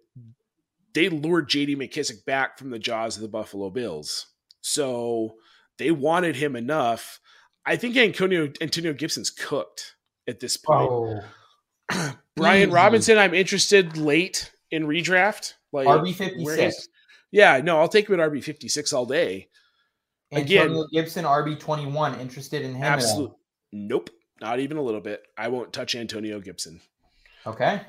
[0.93, 4.27] they lured JD McKissic back from the jaws of the Buffalo Bills.
[4.61, 5.37] So
[5.79, 7.21] they wanted him enough.
[7.65, 9.95] I think Antonio Antonio Gibson's cooked
[10.29, 10.91] at this point.
[10.91, 11.21] Oh,
[12.37, 12.75] Brian easy.
[12.75, 15.55] Robinson, I'm interested late in redraft.
[15.73, 16.89] Like RB 56.
[17.31, 19.49] Yeah, no, I'll take him at RB 56 all day.
[20.33, 22.21] again- Antonio Gibson, RB 21.
[22.21, 22.83] Interested in him?
[22.83, 22.95] at all?
[22.95, 23.33] Absolute.
[23.73, 25.23] Nope, not even a little bit.
[25.39, 26.81] I won't touch Antonio Gibson.
[27.47, 27.81] Okay.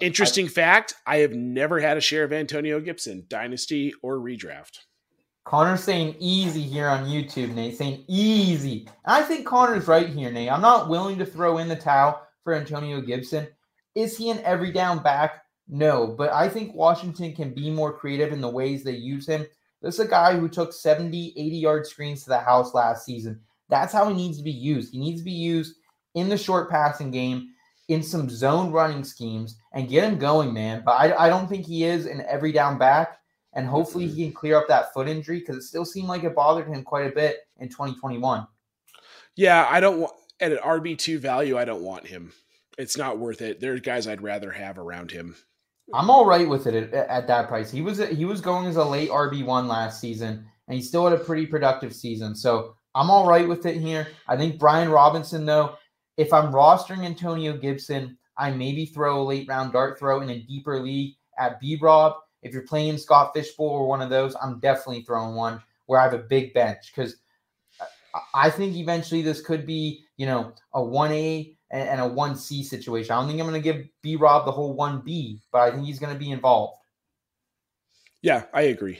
[0.00, 4.78] Interesting fact: I have never had a share of Antonio Gibson, dynasty or redraft.
[5.48, 7.78] Connor's saying easy here on YouTube, Nate.
[7.78, 8.86] Saying easy.
[9.06, 10.52] And I think Connor's right here, Nate.
[10.52, 13.48] I'm not willing to throw in the towel for Antonio Gibson.
[13.94, 15.44] Is he an every down back?
[15.66, 19.46] No, but I think Washington can be more creative in the ways they use him.
[19.80, 23.40] This is a guy who took 70, 80 yard screens to the house last season.
[23.70, 24.92] That's how he needs to be used.
[24.92, 25.76] He needs to be used
[26.14, 27.48] in the short passing game,
[27.88, 30.82] in some zone running schemes, and get him going, man.
[30.84, 33.17] But I, I don't think he is an every down back
[33.58, 36.36] and hopefully he can clear up that foot injury because it still seemed like it
[36.36, 38.46] bothered him quite a bit in 2021.
[39.34, 41.58] Yeah, I don't want at an RB two value.
[41.58, 42.32] I don't want him.
[42.78, 43.58] It's not worth it.
[43.58, 45.34] There's guys I'd rather have around him.
[45.92, 47.68] I'm all right with it at, at that price.
[47.68, 51.08] He was he was going as a late RB one last season, and he still
[51.08, 52.36] had a pretty productive season.
[52.36, 54.06] So I'm all right with it here.
[54.28, 55.74] I think Brian Robinson, though,
[56.16, 60.42] if I'm rostering Antonio Gibson, I maybe throw a late round dart throw in a
[60.42, 62.14] deeper league at B Rob.
[62.42, 66.04] If you're playing Scott Fishbowl or one of those, I'm definitely throwing one where I
[66.04, 67.16] have a big bench because
[68.34, 73.12] I think eventually this could be, you know, a 1A and a 1C situation.
[73.12, 75.84] I don't think I'm going to give B Rob the whole 1B, but I think
[75.84, 76.78] he's going to be involved.
[78.22, 78.98] Yeah, I agree.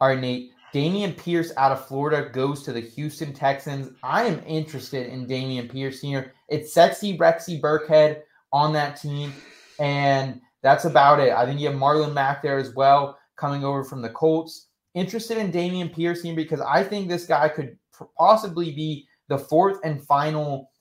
[0.00, 0.52] All right, Nate.
[0.74, 3.92] Dameon Pierce out of Florida goes to the Houston Texans.
[4.02, 6.34] I am interested in Dameon Pierce here.
[6.48, 9.32] It's sexy Rexy Burkhead on that team,
[9.78, 11.32] and that's about it.
[11.32, 14.66] I think you have Marlon Mack there as well, coming over from the Colts.
[14.94, 17.78] Interested in Dameon Pierce here because I think this guy could
[18.18, 20.72] possibly be the fourth and final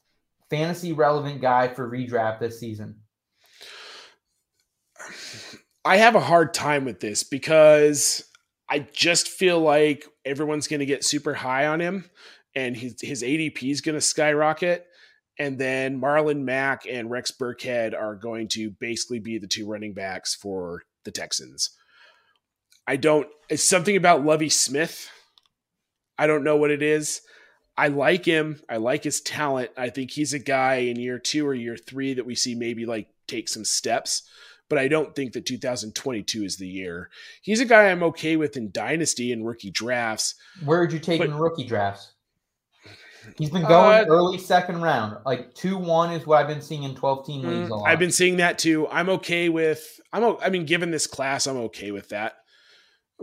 [0.50, 2.96] fantasy relevant guy for redraft this season.
[5.86, 8.28] I have a hard time with this because
[8.68, 12.10] I just feel like everyone's going to get super high on him
[12.56, 14.88] and his, his ADP is going to skyrocket.
[15.38, 19.94] And then Marlon Mack and Rex Burkhead are going to basically be the two running
[19.94, 21.72] backs for the Texans.
[22.88, 25.10] I don't, it's something about Lovie Smith.
[26.18, 27.22] I don't know what it is.
[27.78, 28.62] I like him.
[28.70, 29.72] I like his talent.
[29.76, 32.86] I think he's a guy in year two or year three that we see maybe
[32.86, 34.24] like take some steps
[34.68, 37.10] but I don't think that 2022 is the year.
[37.42, 40.34] He's a guy I'm okay with in dynasty and rookie drafts.
[40.64, 42.14] Where would you take But- in rookie drafts?
[43.38, 45.18] He's been going Uh, early second round.
[45.26, 47.70] Like 2 1 is what I've been seeing in 12 team leagues.
[47.70, 47.86] A lot.
[47.86, 48.88] Mm, I've been seeing that too.
[48.90, 50.00] I'm okay with.
[50.14, 50.38] I'm.
[50.42, 52.34] I mean, given this class, I'm okay with that.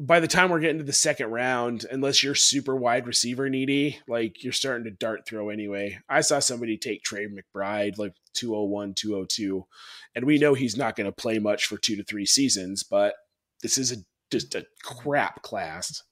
[0.01, 3.99] By the time we're getting to the second round, unless you're super wide receiver needy,
[4.09, 5.99] like you're starting to dart throw anyway.
[6.09, 9.67] I saw somebody take Trey McBride like 201, 202,
[10.15, 12.83] and we know he's not going to play much for two to three seasons.
[12.83, 13.15] But
[13.63, 13.97] this is a
[14.31, 16.03] just a crap class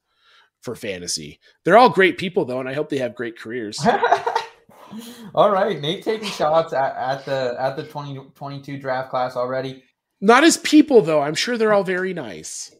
[0.61, 1.39] for fantasy.
[1.63, 3.79] They're all great people though, and I hope they have great careers.
[5.35, 9.83] All right, Nate taking shots at, at the at the 2022 draft class already.
[10.19, 11.21] Not as people though.
[11.21, 12.75] I'm sure they're all very nice.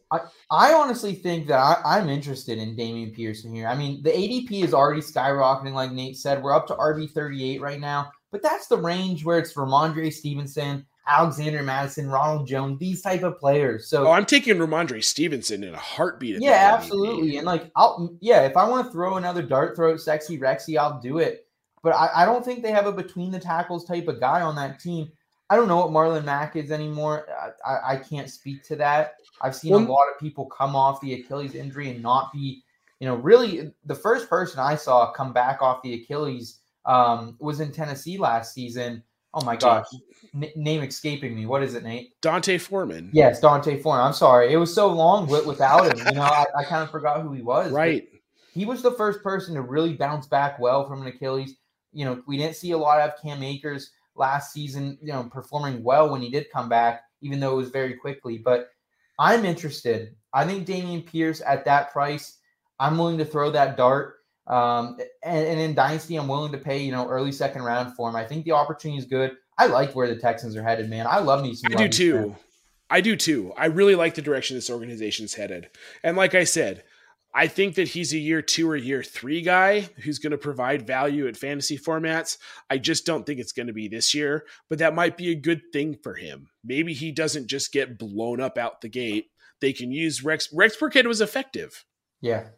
[0.50, 3.66] I honestly think that I, I'm interested in Damian Pearson here.
[3.66, 6.42] I mean, the ADP is already skyrocketing, like Nate said.
[6.42, 10.84] We're up to RB 38 right now, but that's the range where it's Rhamondre Stevenson,
[11.06, 13.88] Alexander Mattison, Ronald Jones, these type of players.
[13.88, 16.40] So Oh, I'm taking Rhamondre Stevenson in a heartbeat.
[16.40, 17.36] yeah, absolutely.
[17.38, 21.00] And like, I'll yeah, if I want to throw another dart throw sexy Rexy, I'll
[21.00, 21.46] do it.
[21.82, 24.54] But I, I don't think they have a between the tackles type of guy on
[24.56, 25.10] that team.
[25.50, 27.26] I don't know what Marlon Mack is anymore.
[27.66, 29.14] I, I, I can't speak to that.
[29.42, 32.62] I've seen a lot of people come off the Achilles injury and not be,
[33.00, 37.60] you know, really the first person I saw come back off the Achilles um, was
[37.60, 39.02] in Tennessee last season.
[39.34, 39.86] Oh my gosh,
[40.34, 41.46] N- name escaping me.
[41.46, 42.20] What is it, Nate?
[42.20, 43.10] D'Onta Foreman.
[43.12, 44.06] Yes, D'Onta Foreman.
[44.06, 44.52] I'm sorry.
[44.52, 46.06] It was so long wi- without him.
[46.06, 47.72] You know, I, I kind of forgot who he was.
[47.72, 48.08] Right.
[48.52, 51.54] He was the first person to really bounce back well from an Achilles.
[51.92, 55.82] You know, we didn't see a lot of Cam Akers last season, you know, performing
[55.82, 58.38] well when he did come back, even though it was very quickly.
[58.38, 58.68] But
[59.18, 60.14] I'm interested.
[60.34, 62.38] I think Dameon Pierce at that price,
[62.78, 64.16] I'm willing to throw that dart.
[64.52, 68.10] Um, and, and in Dynasty, I'm willing to pay, you know, early second round for
[68.10, 68.16] him.
[68.16, 69.32] I think the opportunity is good.
[69.56, 71.06] I like where the Texans are headed, man.
[71.08, 72.36] I love me some I do too.
[72.90, 73.54] I do too.
[73.56, 75.70] I really like the direction this organization's headed.
[76.02, 76.84] And like I said,
[77.34, 80.86] I think that he's a year two or year three guy who's going to provide
[80.86, 82.36] value at fantasy formats.
[82.68, 85.34] I just don't think it's going to be this year, but that might be a
[85.34, 86.50] good thing for him.
[86.62, 89.30] Maybe he doesn't just get blown up out the gate.
[89.62, 90.50] They can use Rex.
[90.52, 91.86] Rex Burkhead was effective.
[92.20, 92.48] Yeah.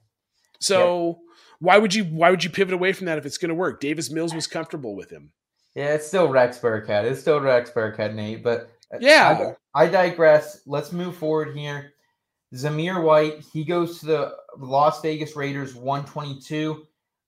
[0.58, 1.20] So
[1.60, 3.80] why would you why would you pivot away from that if it's going to work?
[3.80, 5.30] Davis Mills was comfortable with him.
[5.74, 7.04] Yeah, it's still Rex Burkhead.
[7.04, 8.42] It's still Rex Burkhead, Nate.
[8.42, 9.54] But uh, Yeah.
[9.74, 10.60] I, I digress.
[10.66, 11.92] Let's move forward here.
[12.54, 16.86] Zamir White, he goes to the Las Vegas Raiders 122.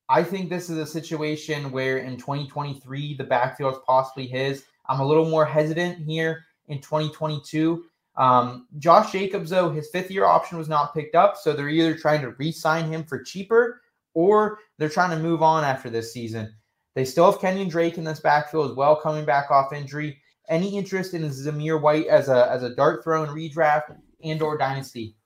[0.09, 4.65] I think this is a situation where in 2023 the backfield is possibly his.
[4.89, 7.87] I'm a little more hesitant here in 2022.
[8.17, 11.97] Um, Josh Jacobs, though, his fifth year option was not picked up, so they're either
[11.97, 13.83] trying to re-sign him for cheaper
[14.17, 16.51] or they're trying to move on after this season.
[16.95, 20.19] They still have Kenyan Drake in this backfield as well, coming back off injury.
[20.49, 23.95] Any interest in Zamir White as a as a dart throw and redraft
[24.25, 25.17] and or dynasty?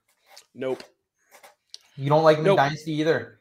[0.55, 0.83] Nope.
[1.97, 2.59] You don't like him Nope.
[2.59, 3.41] in dynasty either.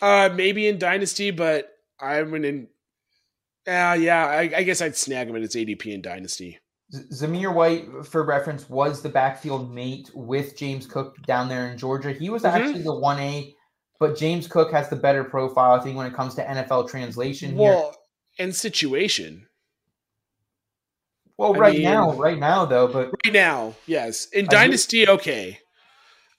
[0.00, 1.68] Uh, maybe in Dynasty, but
[2.00, 2.66] I'm in.
[3.68, 6.58] Uh, yeah, I, I guess I'd snag him in its ADP in Dynasty.
[7.12, 12.12] Zamir White, for reference, was the backfield mate with James Cook down there in Georgia.
[12.12, 12.52] He was Mhm.
[12.52, 13.54] actually the one A,
[14.02, 17.50] but James Cook has the better profile, I think, when it comes to NFL translation
[17.56, 17.58] here.
[17.70, 17.96] Well,
[18.38, 19.46] and situation
[21.38, 24.26] Well, I right mean- now, right now though, but right now, yes.
[24.32, 25.58] In I do- Dynasty, okay.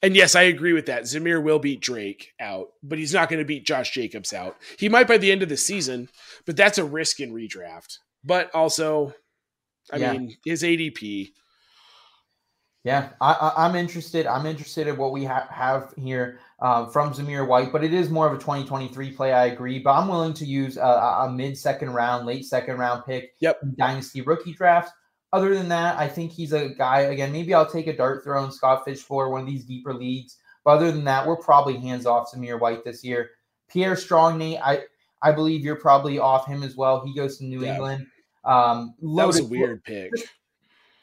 [0.02, 1.04] And yes, I agree with that.
[1.04, 4.58] Zamir will beat Drake out, but he's not going to beat Josh Jacobs out.
[4.78, 6.10] He might by the end of the season,
[6.46, 8.00] but that's a risk in redraft.
[8.24, 9.14] But also,
[9.92, 10.12] I Yeah.
[10.14, 11.32] mean, his ADP.
[12.84, 14.28] Yeah, I, I, I'm interested.
[14.28, 18.10] I'm interested in what we ha- have here uh, from Zamir White, but it is
[18.10, 19.32] more of a 2023 play.
[19.32, 22.78] I agree, but I'm willing to use a, a, a mid second round, late second
[22.78, 23.36] round pick.
[23.40, 23.60] Yep.
[23.64, 24.92] in Dynasty rookie drafts.
[25.32, 27.02] Other than that, I think he's a guy.
[27.02, 29.94] Again, maybe I'll take a dart throw and Scott Fish for one of these deeper
[29.94, 30.38] leagues.
[30.66, 33.32] But other than that, we're probably hands off Zamir White this year.
[33.70, 34.82] Pierre Strong, Nate, I
[35.22, 37.04] I believe you're probably off him as well.
[37.06, 37.76] He goes to New Yeah.
[37.76, 38.08] England.
[38.44, 40.12] Um, That was a weird pick.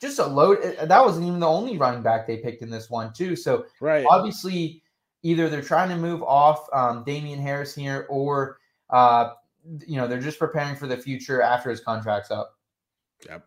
[0.01, 0.59] Just a load.
[0.79, 3.37] uh, That wasn't even the only running back they picked in this one, too.
[3.37, 4.07] So Right.
[4.09, 4.83] obviously,
[5.23, 8.59] either they're trying to move off um, Damien Harris here, or
[8.91, 9.35] uh,
[9.87, 12.57] you know they're just preparing for the future after his contract's up.
[13.29, 13.45] Yep.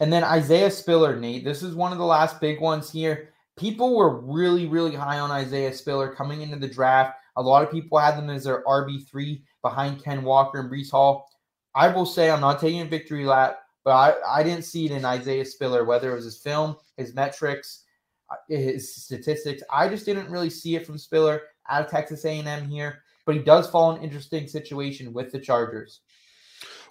[0.00, 1.44] And then Isaiah Spiller, Nate.
[1.44, 3.30] This is one of the last big ones here.
[3.56, 7.16] People were really, really high on Isaiah Spiller coming into the draft.
[7.36, 10.90] A lot of people had them as their RB three behind Ken Walker and Breece
[10.90, 11.30] Hall.
[11.74, 14.90] I will say I'm not taking a victory lap, but I, I didn't see it
[14.90, 17.84] in Isaiah Spiller, whether it was his film, his metrics,
[18.28, 19.62] uh, his statistics.
[19.72, 23.04] I just didn't really see it from Spiller out of Texas A&M here.
[23.24, 26.00] But he does fall in an interesting situation with the Chargers.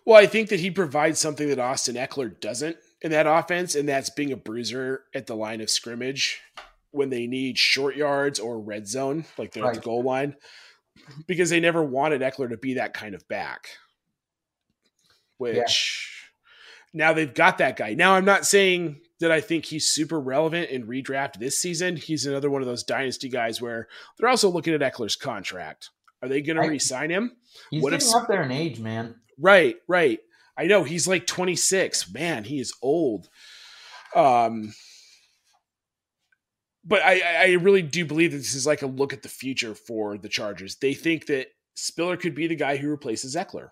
[0.06, 3.90] Well, I think that he provides something that Austin Ekeler doesn't in that offense, and
[3.90, 6.40] that's being a bruiser at the line of scrimmage
[6.92, 10.34] when they need short yards or red zone, like they're at the goal line,
[11.28, 13.68] because they never wanted Ekeler to be that kind of back.
[15.38, 16.15] Which
[16.96, 17.94] now they've got that guy.
[17.94, 21.96] Now, I'm not saying that I think he's super relevant in redraft this season.
[21.98, 23.88] He's another one of those dynasty guys where
[24.18, 25.90] they're also looking at Ekeler's contract.
[26.22, 27.36] Are they going to re-sign him?
[27.70, 29.16] He's What getting s- up there in age, man.
[29.38, 30.20] Right, right.
[30.58, 32.12] I know he's like 26.
[32.14, 33.28] Man, he is old.
[34.16, 34.74] Um,
[36.86, 39.30] but I, I I really do believe that this is like a look at the
[39.30, 40.76] future for the Chargers.
[40.78, 43.70] They think that Spiller could be the guy who replaces Ekeler.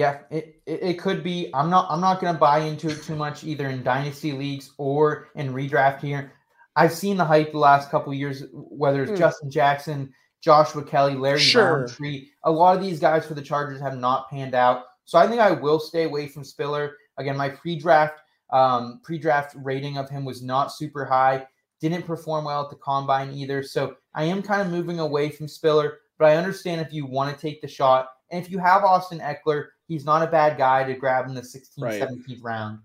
[0.00, 1.50] Yeah, it, it, it could be.
[1.52, 5.28] I'm not I'm not gonna buy into it too much either in dynasty leagues or
[5.34, 6.32] in redraft here.
[6.74, 9.18] I've seen the hype the last couple of years, whether it's Hmm.
[9.18, 11.80] Justin Jackson, Joshua Kelley, Larry Sure.
[11.80, 12.28] Rountree.
[12.44, 14.84] A lot of these guys for the Chargers have not panned out.
[15.04, 16.96] So I think I will stay away from Spiller.
[17.18, 18.20] Again, my pre-draft
[18.52, 21.46] um, pre-draft rating of him was not super high.
[21.80, 23.62] Didn't perform well at the combine either.
[23.62, 27.34] So I am kind of moving away from Spiller, but I understand if you want
[27.34, 28.08] to take the shot.
[28.30, 31.42] And if you have Austin Ekeler, he's not a bad guy to grab in the
[31.42, 32.00] 16th, Right.
[32.00, 32.78] 17th round.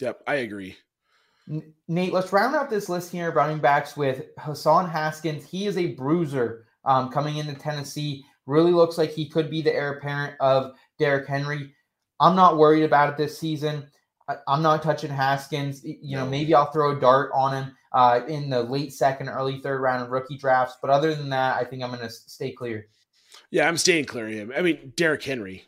[0.00, 0.76] Yep, I agree.
[1.88, 5.44] Nate, let's round out this list here running backs with Hassan Haskins.
[5.44, 8.24] He is a bruiser um, coming into Tennessee.
[8.46, 11.74] Really looks like he could be the heir apparent of Derrick Henry.
[12.18, 13.86] I'm not worried about it this season.
[14.26, 15.84] I, I'm not touching Haskins.
[15.84, 19.60] You know, maybe I'll throw a dart on him uh, in the late second, early
[19.60, 20.78] third round of rookie drafts.
[20.80, 22.86] But other than that, I think I'm going to stay clear.
[23.50, 24.52] Yeah, I'm staying clear of him.
[24.56, 25.66] I mean, Derrick Henry.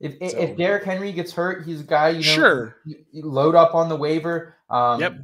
[0.00, 2.76] If, if- So- if Derrick Henry gets hurt, he's a guy you know Sure.
[3.14, 4.54] load up on the waiver.
[4.70, 5.14] Um, Yep.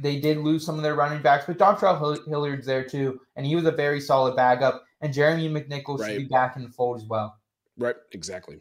[0.00, 3.54] They did lose some of their running backs, but Dontrell Hilliard's there too, and he
[3.54, 4.84] was a very solid backup.
[5.00, 7.38] And Jeremy McNichols should be back in the fold as well.
[7.76, 8.58] Right, exactly.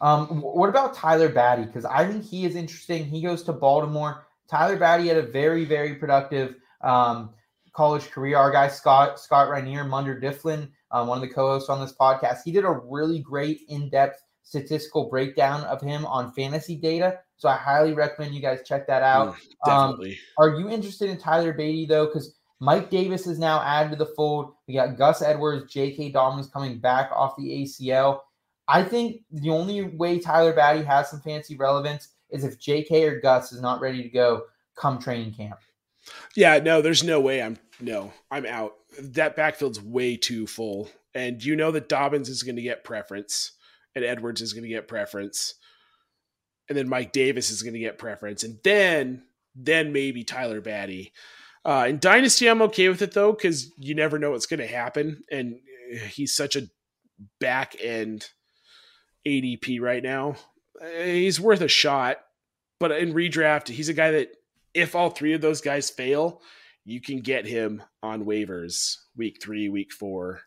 [0.00, 1.66] Um, what about Tyler Badie?
[1.66, 3.04] Because I think he is interesting.
[3.04, 4.26] He goes to Baltimore.
[4.48, 7.30] Tyler Badie had a very, very productive um,
[7.72, 8.36] college career.
[8.36, 12.38] Our guy Scott Scott Rainier, Munder Difflin, uh, one of the co-hosts on this podcast,
[12.44, 17.18] he did a really great in-depth statistical breakdown of him on fantasy data.
[17.36, 19.34] So I highly recommend you guys check that out.
[19.66, 20.18] Mm, Um, definitely.
[20.38, 22.06] are you interested in Tyler Badie though?
[22.06, 24.52] Because Mike Davis is now added to the fold.
[24.68, 26.10] We got Gus Edwards, J.K.
[26.12, 28.20] Dobbins coming back off the ACL.
[28.68, 33.04] I think the only way Tyler Badie has some fancy relevance is if J.K.
[33.04, 34.44] or Gus is not ready to go
[34.76, 35.58] come training camp.
[36.36, 38.74] Yeah, no, there's no way I'm no, I'm out.
[39.00, 40.90] That backfield's way too full.
[41.14, 43.52] And you know that Dobbins is going to get preference
[43.94, 45.54] and Edwards is going to get preference.
[46.68, 48.42] And then Mike Davis is going to get preference.
[48.42, 51.12] And then then maybe Tyler Badie.
[51.64, 54.66] Uh, in Dynasty, I'm okay with it though, because you never know what's going to
[54.66, 55.22] happen.
[55.30, 55.60] And
[56.10, 56.68] he's such a
[57.40, 58.28] back end
[59.26, 60.36] ADP right now.
[60.80, 62.18] Uh, He's worth a shot.
[62.80, 64.32] But in redraft, he's a guy that
[64.74, 66.42] if all three of those guys fail,
[66.84, 70.40] you can get him on waivers week three, week four.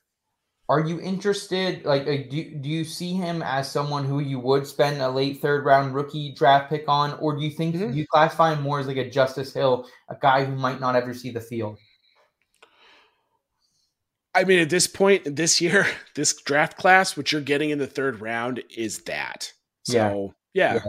[0.69, 1.85] Are you interested?
[1.85, 5.63] Like, do, do you see him as someone who you would spend a late third
[5.63, 7.13] round rookie draft pick on?
[7.19, 7.95] Or do you think Mhm.
[7.95, 11.13] you classify him more as like a Justice Hill, a guy who might not ever
[11.13, 11.77] see the field?
[14.35, 17.88] I mean, at this point this year, this draft class, what you're getting in the
[17.88, 19.51] third round is that.
[19.83, 20.79] So yeah,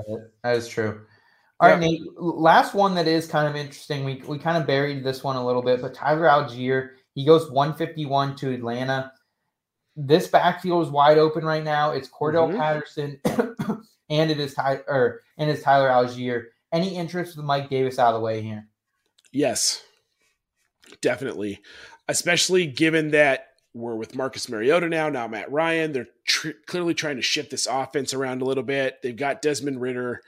[0.43, 1.07] that is true.
[1.61, 1.89] All right, Yeah.
[1.89, 2.03] Nate.
[2.21, 4.05] Last one that is kind of interesting.
[4.05, 7.51] We we kind of buried this one a little bit, but Tyler Allgeier, he goes
[7.51, 9.13] 151 to Atlanta.
[9.97, 11.91] This backfield is wide open right now.
[11.91, 12.57] It's Cordarrelle Mhm.
[12.57, 13.21] Patterson
[14.11, 16.45] and it is Ty or and it's Tyler Allgeier.
[16.71, 18.67] Any interest with Mike Davis out of the way here?
[19.33, 19.83] yes,
[21.01, 21.61] definitely.
[22.09, 25.93] Especially given that we're with Marcus Mariota now, now Matt Ryan.
[25.93, 28.99] They're tr- clearly trying to shift this offense around a little bit.
[29.03, 30.23] They've got Desmond Ridder,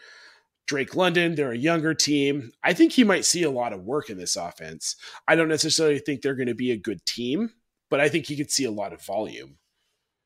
[0.70, 1.34] Drake London.
[1.34, 2.52] They're a younger team.
[2.62, 4.94] I think he might see a lot of work in this offense.
[5.26, 7.50] I don't necessarily think they're going to be a good team,
[7.90, 9.56] but I think he could see a lot of volume.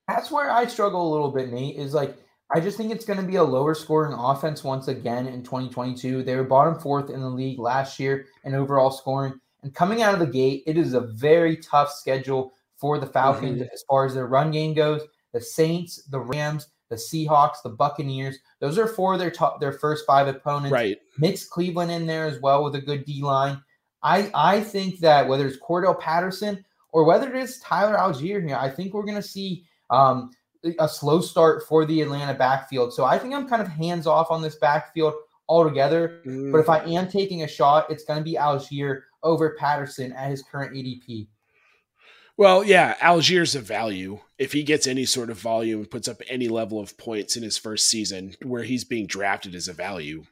[0.07, 1.77] That's where I struggle a little bit, Nate.
[1.77, 2.19] Is like
[2.55, 6.23] I just think it's going to be a lower scoring offense once again in 2022.
[6.23, 10.13] They were bottom fourth in the league last year in overall scoring, and coming out
[10.13, 13.73] of the gate, it is a very tough schedule for the Falcons mm-hmm.
[13.73, 15.01] as far as their run game goes.
[15.33, 18.39] The Saints, the Rams, the Seahawks, the Buccaneers.
[18.61, 20.73] Those are four of their top, their first five opponents.
[20.73, 20.99] Right.
[21.19, 23.61] Mix Cleveland in there as well with a good D line.
[24.03, 28.57] I I think that whether it's Cordarrelle Patterson or whether it is Tyler Allgeier here,
[28.57, 30.31] I think we're going to see um,
[30.79, 32.93] a slow start for the Atlanta backfield.
[32.93, 35.15] So I think I'm kind of hands off on this backfield
[35.49, 36.21] altogether.
[36.25, 40.31] But if I am taking a shot, it's going to be Allgeier over Patterson at
[40.31, 41.27] his current ADP.
[42.37, 44.21] Well, yeah, Allgeier's a value.
[44.39, 47.43] If he gets any sort of volume and puts up any level of points in
[47.45, 50.25] his first season where he's being drafted as a value.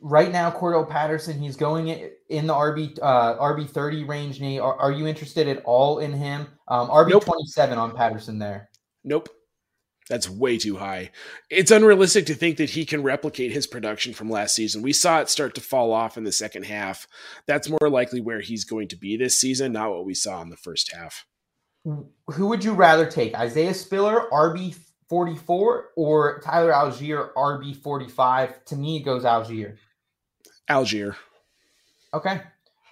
[0.00, 1.88] Right now, Cordarrelle Patterson, he's going
[2.28, 4.40] in the RB uh, RB thirty range.
[4.40, 6.46] Nate, are, are you interested at all in him?
[6.68, 7.24] Um, RB Nope.
[7.24, 8.70] twenty seven on Patterson there.
[9.04, 9.28] Nope.
[10.10, 11.12] That's way too high.
[11.50, 14.82] It's unrealistic to think that he can replicate his production from last season.
[14.82, 17.06] We saw it start to fall off in the second half.
[17.46, 20.50] That's more likely where he's going to be this season, not what we saw in
[20.50, 21.26] the first half.
[21.84, 24.76] Who would you rather take, Isaiah Spiller, RB
[25.08, 28.64] forty four, or Tyler Allgeier, RB forty five?
[28.64, 29.76] To me, it goes Allgeier.
[30.68, 31.14] Allgeier.
[32.12, 32.40] Okay,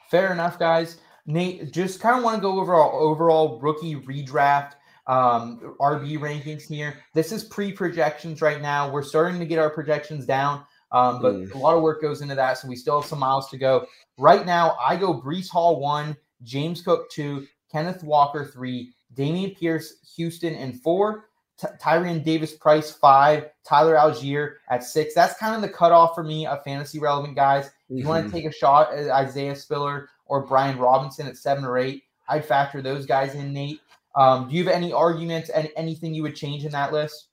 [0.08, 0.98] fair enough, guys.
[1.26, 4.74] Nate, just kind of want to go over our overall rookie redraft
[5.08, 6.98] um, RB rankings here.
[7.14, 8.90] This is pre projections right now.
[8.90, 11.54] We're starting to get our projections down, um, but Mm.
[11.54, 13.86] a lot of work goes into that, so we still have some miles to go.
[14.18, 19.94] Right now, I go Breece Hall one, James Cook two, Kenneth Walker three, Dameon Pierce,
[20.16, 21.24] Houston, and four.
[21.56, 25.12] Ty- Tyrion Davis Price five, Tyler Allgeier at six.
[25.12, 27.66] That's kind of the cutoff for me of fantasy relevant guys.
[27.88, 31.64] If you want to take a shot at Isaiah Spiller or Brian Robinson at seven
[31.64, 33.80] or eight, I'd factor those guys in, Nate.
[34.18, 37.28] Um, do you have any arguments and anything you would change in that list?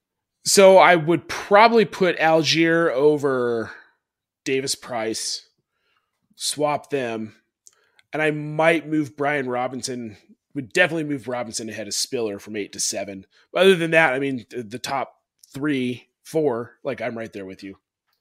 [0.46, 3.72] So I would probably put Allgeier over
[4.44, 5.50] Davis Price,
[6.36, 7.36] swap them,
[8.14, 10.18] and I might move Brian Robinson.
[10.54, 13.26] Would definitely move Robinson ahead of Spiller from eight to seven.
[13.52, 15.16] But other than that, I mean, the, the top
[15.52, 17.78] three, four, like I'm right there with you.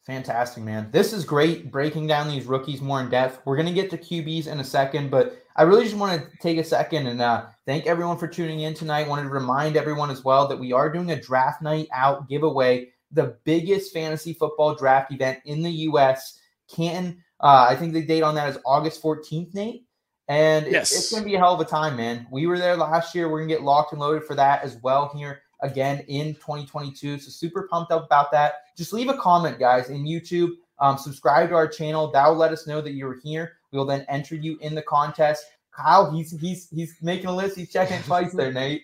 [0.07, 0.91] Fantastic, man.
[0.93, 3.41] This is great breaking down these rookies more in depth.
[3.47, 6.37] We're going to get to QBs in a second, but I really just want to
[6.39, 9.09] take a second and uh, thank everyone for tuning in tonight.
[9.09, 12.91] Wanted to remind everyone as well that we are doing a draft night out giveaway,
[13.13, 16.39] the biggest fantasy football draft event in the U.S.
[16.69, 19.87] Canton, uh, I think the date on that is August 14th, Nate.
[20.29, 20.93] And Yes.
[20.93, 22.27] it's going to be a hell of a time, man.
[22.31, 23.31] We were there last year.
[23.31, 27.19] We're going to get locked and loaded for that as well here again in 2022.
[27.19, 28.55] So super pumped up about that.
[28.77, 30.51] Just leave a comment, guys, in YouTube.
[30.79, 32.11] Um, subscribe to our channel.
[32.12, 33.55] That will let us know that you're here.
[33.73, 35.45] We'll then enter you in the contest.
[35.73, 37.57] Kyle, he's he's he's making a list.
[37.57, 38.83] He's checking twice there, Nate.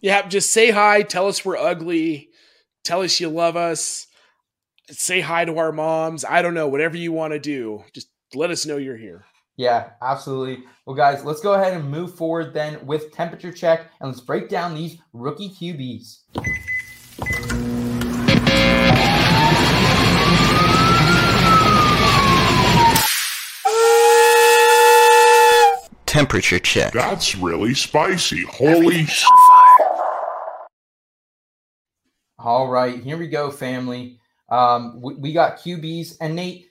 [0.00, 1.02] Yeah, just say hi.
[1.02, 2.30] Tell us we're ugly.
[2.82, 4.08] Tell us you love us.
[4.90, 6.24] Say hi to our moms.
[6.24, 6.66] I don't know.
[6.66, 9.24] Whatever you want to do, just let us know you're here.
[9.56, 10.64] Yeah, absolutely.
[10.86, 14.48] Well, guys, let's go ahead and move forward then with temperature check and let's break
[14.48, 17.22] down these rookie QBs.
[26.06, 26.92] Temperature check.
[26.92, 28.42] That's really spicy.
[28.44, 29.24] Holy sh-
[32.38, 34.18] All right, here we go, family.
[34.50, 36.66] Um, we, we got QBs and Nate.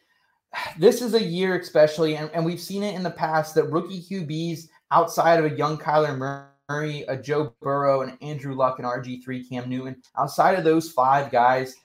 [0.78, 4.02] This is a year, especially, and, and we've seen it in the past that rookie
[4.02, 6.18] QBs outside of a young Kyler
[6.70, 11.32] Murray, a Joe Burrow, and Andrew Luck, and RG3 Cam Newton, outside of those five
[11.32, 11.76] guys,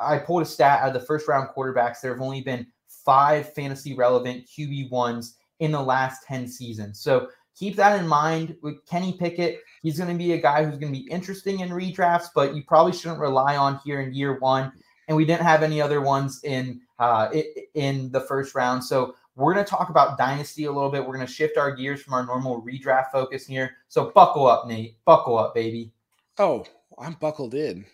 [0.00, 2.00] I pulled a stat out of the first round quarterbacks.
[2.00, 7.00] There have only been five fantasy relevant QB ones in the last 10 seasons.
[7.00, 9.60] So keep that in mind with Kenny Pickett.
[9.82, 12.62] He's going to be a guy who's going to be interesting in redrafts, but you
[12.66, 14.72] probably shouldn't rely on here in year one.
[15.08, 17.28] And we didn't have any other ones in uh,
[17.74, 18.82] in the first round.
[18.82, 21.04] So we're going to talk about dynasty a little bit.
[21.04, 23.76] We're going to shift our gears from our normal redraft focus here.
[23.88, 24.96] So buckle up, Nate.
[25.04, 25.92] Buckle up, baby.
[26.38, 26.64] Oh,
[26.98, 27.84] I'm buckled in.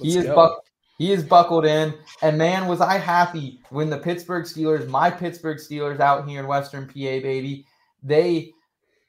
[0.00, 0.64] Let's he is buck-
[0.98, 1.94] he is buckled in.
[2.22, 6.46] And man, was I happy when the Pittsburgh Steelers, my Pittsburgh Steelers out here in
[6.46, 7.66] Western PA, baby,
[8.02, 8.52] they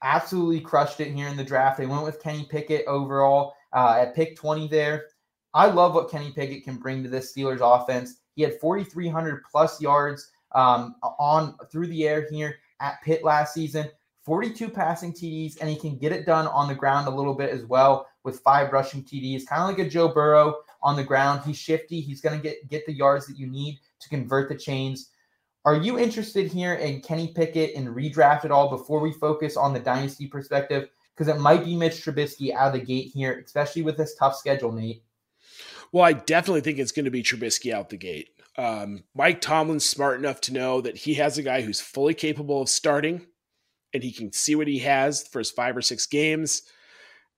[0.01, 1.77] absolutely crushed it here in the draft.
[1.77, 5.07] They went with Kenny Pickett overall uh, at pick 20 there.
[5.53, 8.21] I love what Kenny Pickett can bring to this Steelers offense.
[8.39, 13.89] He had 4,300 plus yards um, on through the air here at Pitt last season.
[14.21, 17.49] 42 passing TDs, and he can get it done on the ground a little bit
[17.49, 21.41] as well with five rushing TDs, kind of like a Joe Burrow on the ground.
[21.45, 21.99] He's shifty.
[21.99, 25.09] He's going to get get the yards that you need to convert the chains.
[25.65, 29.73] Are you interested here in Kenny Pickett and redraft at all before we focus on
[29.73, 30.87] the dynasty perspective?
[31.13, 34.37] Because it might be Mitch Trubisky out of the gate here, especially with this tough
[34.37, 35.03] schedule, Nate.
[35.91, 38.29] Well, I definitely think it's going to be Trubisky out the gate.
[38.57, 42.61] Um, Mike Tomlin's smart enough to know that he has a guy who's fully capable
[42.61, 43.25] of starting
[43.93, 46.63] and he can see what he has for his five or six games.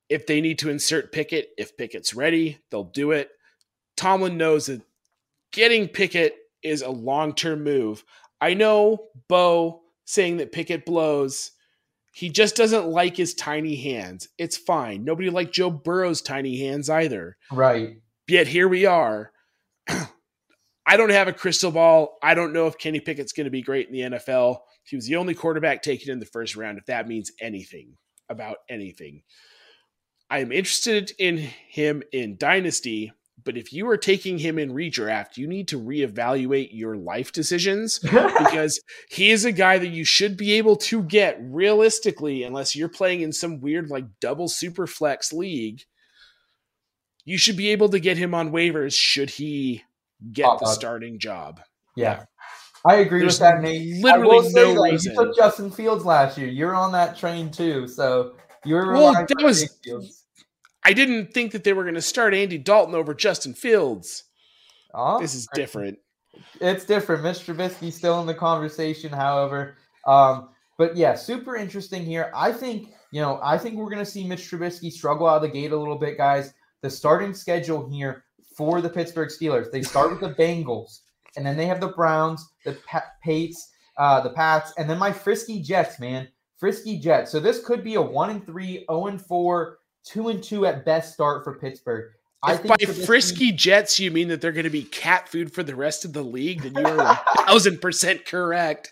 [0.09, 3.29] If they need to insert Pickett, if Pickett's ready, they'll do it.
[3.95, 4.81] Tomlin knows that
[5.51, 8.03] getting Pickett is a long term move.
[8.39, 11.51] I know Bo saying that Pickett blows.
[12.13, 14.27] He just doesn't like his tiny hands.
[14.37, 15.05] It's fine.
[15.05, 17.37] Nobody liked Joe Burrow's tiny hands either.
[17.51, 17.97] Right.
[18.31, 19.33] Yet here we are.
[19.89, 22.17] I don't have a crystal ball.
[22.23, 24.59] I don't know if Kenny Pickett's going to be great in the NFL.
[24.85, 27.97] He was the only quarterback taken in the first round, if that means anything
[28.29, 29.23] about anything.
[30.29, 33.11] I am interested in him in Dynasty,
[33.43, 37.99] but if you are taking him in redraft, you need to reevaluate your life decisions
[37.99, 38.79] because
[39.09, 43.19] he is a guy that you should be able to get realistically, unless you're playing
[43.19, 45.83] in some weird, like double super flex league.
[47.31, 49.83] You should be able to get him on waivers should he
[50.33, 50.73] get Pop the up.
[50.73, 51.61] starting job.
[51.95, 52.25] Yeah.
[52.83, 54.03] I agree There's with that, Nate.
[54.03, 55.13] literally I will say, no like, reason.
[55.13, 56.47] You took Justin Fields last year.
[56.47, 57.87] You're on that train too.
[57.87, 58.33] So
[58.65, 60.25] you're Well, that on was- Fields.
[60.83, 64.23] I didn't think that they were going to start Andy Dalton over Justin Fields.
[64.93, 65.99] Oh, This is different.
[66.59, 67.23] it's different.
[67.23, 67.53] Mr.
[67.55, 69.77] Trubisky's still in the conversation, however.
[70.07, 72.31] Um, but yeah, super interesting here.
[72.35, 75.41] I think, you know, I think we're going to see Mitch Trubisky struggle out of
[75.43, 76.53] the gate a little bit, guys.
[76.81, 78.23] The starting schedule here
[78.55, 81.01] for the Pittsburgh Steelers, they start with the Bengals,
[81.35, 85.11] and then they have the Browns, the pa- Pates, uh, the Pats, and then my
[85.11, 86.27] frisky Jets, man.
[86.57, 87.31] Frisky Jets.
[87.31, 90.85] So this could be a 1 and three, zero and 4, 2 and 2 at
[90.85, 92.11] best start for Pittsburgh.
[92.43, 92.75] I If by
[93.05, 96.13] frisky Jets you mean that they're going to be cat food for the rest of
[96.13, 98.91] the league, then you are a thousand percent correct.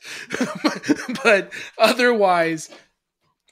[1.24, 2.70] but otherwise,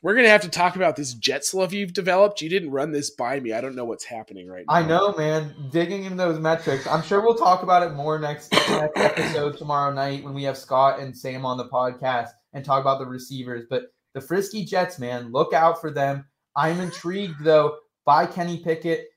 [0.07, 2.41] we're going to have to talk about this Jets love you've developed.
[2.41, 3.51] You didn't run this by me.
[3.51, 4.73] I don't know what's happening right now.
[4.73, 5.53] I know, man.
[5.69, 6.87] Digging into those metrics.
[6.87, 10.57] I'm sure we'll talk about it more next, next episode tomorrow night when we have
[10.57, 13.65] Scott and Sam on the podcast and talk about the receivers.
[13.69, 16.23] But the Frisky Jets, man, look out for them.
[16.55, 19.07] I'm intrigued though by Kenny Pickett.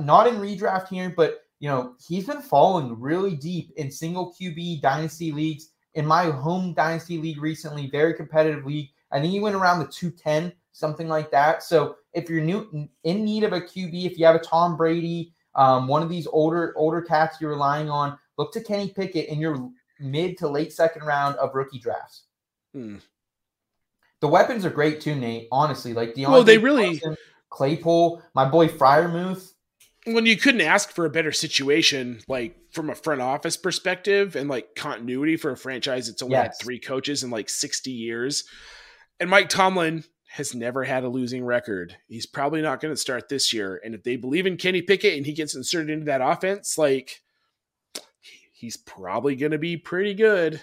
[0.00, 4.80] Not in redraft here, but you know he's been falling really deep in single QB
[4.80, 5.68] dynasty leagues.
[5.94, 8.88] In my home dynasty league recently, very competitive league.
[9.12, 11.62] I think he went around the 210, something like that.
[11.62, 15.32] So if you're new in need of a QB, if you have a Tom Brady,
[15.54, 19.38] um, one of these older older cats you're relying on, look to Kenny Pickett in
[19.40, 22.24] your mid to late second round of rookie drafts.
[22.72, 22.96] Hmm.
[24.20, 25.48] The weapons are great too, Nate.
[25.50, 27.16] Honestly, like Diontae Well, they really- Johnson,
[27.48, 29.52] Claypool, my boy Freiermuth.
[30.04, 34.48] when you couldn't ask for a better situation, like from a front office perspective and
[34.48, 38.44] like continuity for a franchise that's only had three coaches in like 60 years.
[39.20, 41.96] And Mike Tomlin has never had a losing record.
[42.08, 43.80] He's probably not going to start this year.
[43.84, 47.20] And if they believe in Kenny Pickett and he gets inserted into that offense, like
[48.52, 50.62] he's probably going to be pretty good.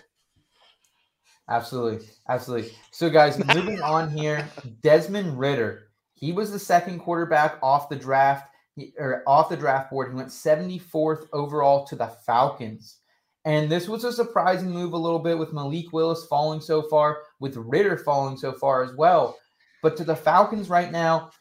[1.49, 2.05] Absolutely.
[2.27, 2.71] Absolutely.
[2.91, 4.49] So, guys, moving on here,
[4.81, 5.89] Desmond Ridder.
[6.13, 8.49] He was the second quarterback off the draft
[8.97, 10.09] or off the draft board.
[10.09, 12.97] He went 74th overall to the Falcons.
[13.47, 17.19] And this was a surprising move a little bit with Malik Willis falling so far,
[17.39, 19.37] with Ridder falling so far as well.
[19.81, 21.31] But to the Falcons right now,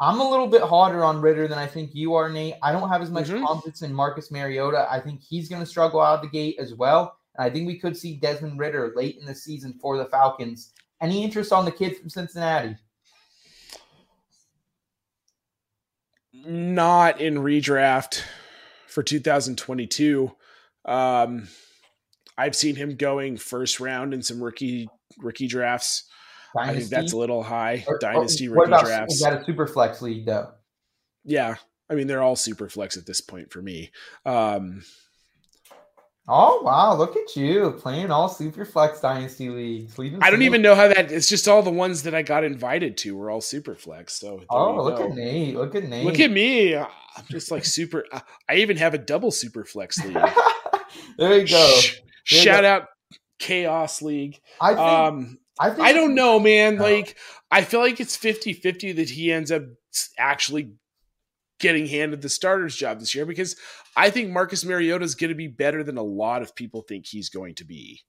[0.00, 2.56] I'm a little bit harder on Ridder than I think you are, Nate.
[2.60, 3.46] I don't have as much Mhm.
[3.46, 4.88] confidence in Marcus Mariota.
[4.90, 7.16] I think he's going to struggle out of the gate as well.
[7.36, 10.72] And I think we could see Desmond Ridder late in the season for the Falcons.
[11.00, 12.76] Any interest on the kid from Cincinnati?
[16.32, 18.22] Not in redraft
[18.88, 20.34] for 2022.
[20.84, 21.48] Um,
[22.36, 26.04] I've seen him going first round in some rookie rookie drafts.
[26.56, 27.84] I think that's a little high.
[27.86, 29.14] Or- or Dynasty what rookie about, drafts.
[29.14, 30.50] Is that a super flex league though?
[31.24, 31.56] yeah.
[31.90, 33.90] I mean, they're all super flex at this point for me.
[34.24, 34.82] Um,
[36.26, 39.98] Oh wow, look at you playing all super flex dynasty leagues.
[39.98, 41.12] Leaving I don't even know how that.
[41.12, 44.14] It's just all the ones that I got invited to were all super flex.
[44.18, 45.04] So Oh, look go.
[45.04, 45.54] at Nate.
[45.54, 46.06] Look at Nate.
[46.06, 46.74] Look at me.
[46.76, 46.86] I'm
[47.30, 48.06] just like super.
[48.48, 50.16] I even have a double super flex league.
[51.18, 51.80] there you go.
[52.30, 52.68] There Shout go.
[52.68, 52.86] out
[53.38, 54.40] Chaos League.
[54.60, 56.76] I think Um, I think I don't know, man.
[56.76, 56.82] No.
[56.82, 57.16] Like,
[57.50, 59.62] I feel like it's 50 50 that he ends up
[60.18, 60.72] actually
[61.60, 63.56] getting handed the starter's job this year because
[63.96, 67.06] I think Marcus Mariota is going to be better than a lot of people think
[67.06, 68.00] he's going to be.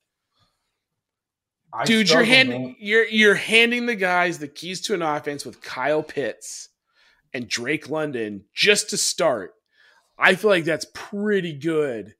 [1.73, 5.61] I Dude, you're handing you're you're handing the guys the keys to an offense with
[5.61, 6.69] Kyle Pitts
[7.33, 9.51] and Drake London just to start.
[10.17, 12.15] I feel like that's pretty good.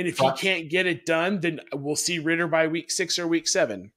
[0.00, 3.28] And if he can't get it done, then we'll see Ridder by week six or
[3.28, 3.92] week seven.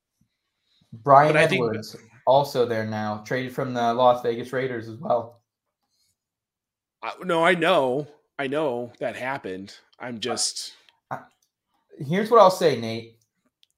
[0.91, 1.95] Bryan but I think- Edwards
[2.27, 5.39] also there now, traded from the Las Vegas Raiders as well.
[7.01, 9.77] I, no, I know, I know that happened.
[9.97, 10.73] I'm just
[11.97, 13.17] Here's what I'll say, Nate.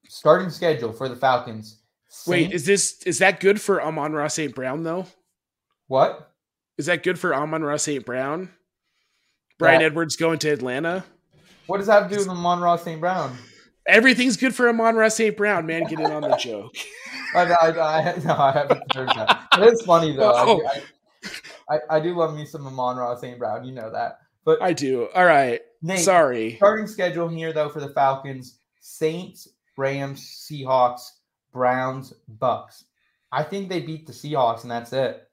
[0.08, 1.80] Starting schedule for the Falcons.
[2.26, 2.52] wait.
[2.54, 4.56] Is this is that good for Amon-Ra St.
[4.56, 5.06] Brown though?
[5.86, 6.32] what?
[6.80, 8.04] Is that good for Amon-Ra St.
[8.04, 8.50] Brown?
[9.60, 11.06] Bryan That- Edwards going to Atlanta.
[11.68, 13.00] What does that have to do with Amon-Ra St.
[13.00, 13.36] Brown?
[13.88, 15.36] Everything's good for Amon-Ra St.
[15.36, 15.84] Brown, man.
[15.86, 16.76] Get in on the joke.
[17.36, 19.48] I, I, I, no, I haven't heard that.
[19.58, 20.32] It is funny though.
[20.32, 20.58] I, Oh.
[20.60, 20.68] do-
[21.70, 23.38] I, I, I do love me some Amon-Ra St.
[23.40, 23.66] Brown.
[23.66, 24.20] You know that.
[24.46, 25.08] But I do.
[25.16, 25.60] All right.
[25.82, 26.56] Nate, Sorry.
[26.58, 29.48] starting schedule here though for the Falcons: Saints,
[29.78, 31.02] Rams, Seahawks,
[31.52, 32.86] Browns, Bucks.
[33.32, 35.28] I think they beat the Seahawks, and that's it.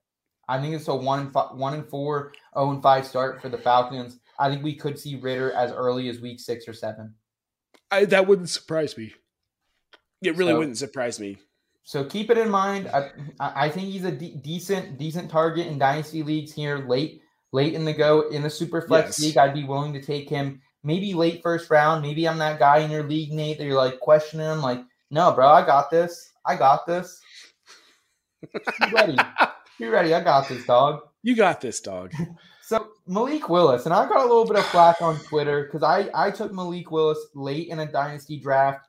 [0.49, 3.49] I think it's a one and five, one and four, zero and five start for
[3.49, 4.19] the Falcons.
[4.43, 7.15] I think we could see Ridder as early as week six or seven.
[7.91, 9.15] I, that wouldn't surprise me.
[10.23, 11.39] It really So- wouldn't surprise me.
[11.85, 12.87] So keep it in mind.
[12.89, 17.23] I, I think he's a de- decent decent target in dynasty leagues here late
[17.53, 19.21] late in the go in the super flex Yes.
[19.27, 19.37] league.
[19.37, 22.03] I'd be willing to take him maybe late first round.
[22.03, 24.63] Maybe I'm that guy in your league, Nate, that you're like questioning him.
[24.63, 24.81] Like,
[25.11, 26.31] no, bro, I got this.
[26.47, 27.21] I got this.
[28.43, 29.17] Be ready.
[29.81, 30.15] Be ready.
[30.15, 31.01] I got this, dog.
[31.25, 32.13] You got this, dog.
[32.65, 36.09] So Malik Willis, and I got a little bit of flack on Twitter because I
[36.15, 38.87] I took Malik Willis late in a dynasty draft,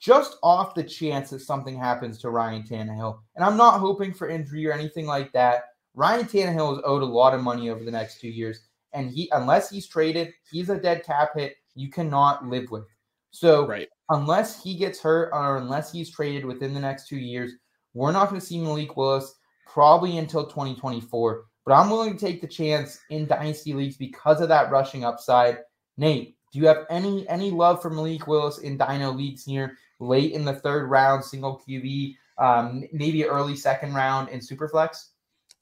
[0.00, 4.28] just off the chance that something happens to Ryan Tannehill, and I'm not hoping for
[4.28, 5.64] injury or anything like that.
[5.94, 8.60] Ryan Tannehill is owed a lot of money over the next two years,
[8.92, 12.84] and he unless he's traded, he's a dead cap hit you cannot live with.
[13.30, 13.88] So Right.
[14.10, 17.52] unless he gets hurt or unless he's traded within the next two years,
[17.94, 19.34] we're not going to see Malik Willis
[19.66, 21.44] probably until 2024.
[21.64, 25.58] But I'm willing to take the chance in dynasty leagues because of that rushing upside.
[25.96, 30.32] Nate, do you have any any love for Malik Willis in Dino leagues here late
[30.32, 35.08] in the third round, single QB, um, maybe early second round in Superflex?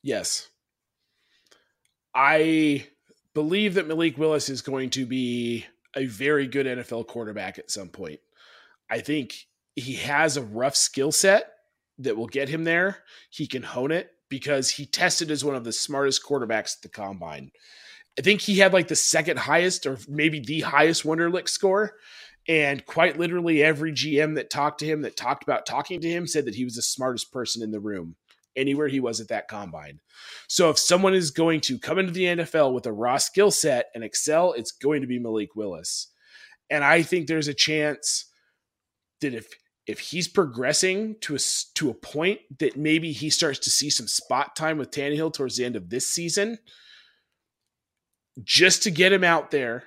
[0.03, 0.49] Yes.
[2.15, 2.87] I
[3.35, 7.89] believe that Malik Willis is going to be a very good NFL quarterback at some
[7.89, 8.21] point.
[8.91, 9.47] I think
[9.77, 11.53] he has a rough skill set
[11.99, 12.99] that will get him there.
[13.31, 16.89] He can hone it because he tested as one of the smartest quarterbacks at the
[16.89, 17.51] combine.
[18.19, 21.97] I think he had like the second highest or maybe the highest Wonderlic score.
[22.49, 26.27] And quite literally, every GM that talked to him, that talked about talking to him,
[26.27, 28.17] said that he was the smartest person in the room
[28.57, 30.01] anywhere he was at that combine.
[30.49, 33.91] So if someone is going to come into the NFL with a raw skill set
[33.95, 36.09] and excel, it's going to be Malik Willis.
[36.71, 38.31] And I think there's a chance
[39.21, 39.47] that if
[39.93, 41.39] if he's progressing to a
[41.75, 45.57] to a point that maybe he starts to see some spot time with Tannehill towards
[45.57, 46.59] the end of this season,
[48.43, 49.85] just to get him out there,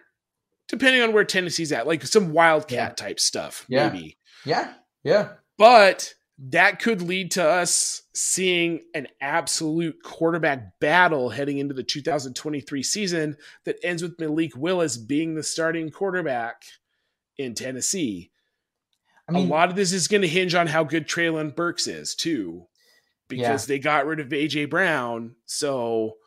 [0.67, 3.89] depending on where Tennessee's at, like some wildcat type stuff, Yeah.
[3.89, 4.17] maybe.
[4.45, 5.33] Yeah, yeah.
[5.57, 12.83] But that could lead to us seeing an absolute quarterback battle heading into the 2023
[12.83, 16.63] season that ends with Malik Willis being the starting quarterback
[17.37, 18.31] in Tennessee.
[19.27, 21.87] I mean, a lot of this is going to hinge on how good Treylon Burks
[21.87, 22.67] is too,
[23.27, 25.35] because they got rid of AJ Brown.
[25.45, 26.17] So,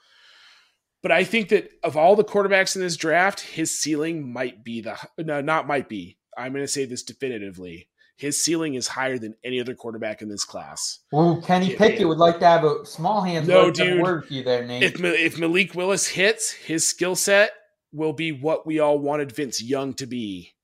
[1.03, 4.81] but I think that of all the quarterbacks in this draft, his ceiling might be
[4.81, 6.19] the no, not might be.
[6.37, 7.89] I'm going to say this definitively.
[8.17, 10.99] His ceiling is higher than any other quarterback in this class.
[11.15, 13.47] Ooh, Kenny Yeah, Pickett would like to have a small hand.
[13.47, 14.03] No, dude.
[14.03, 14.83] word for you there, Nate.
[14.83, 17.53] If if Malik Willis hits, his skill set
[17.93, 20.55] will be what we all wanted Vince Young to be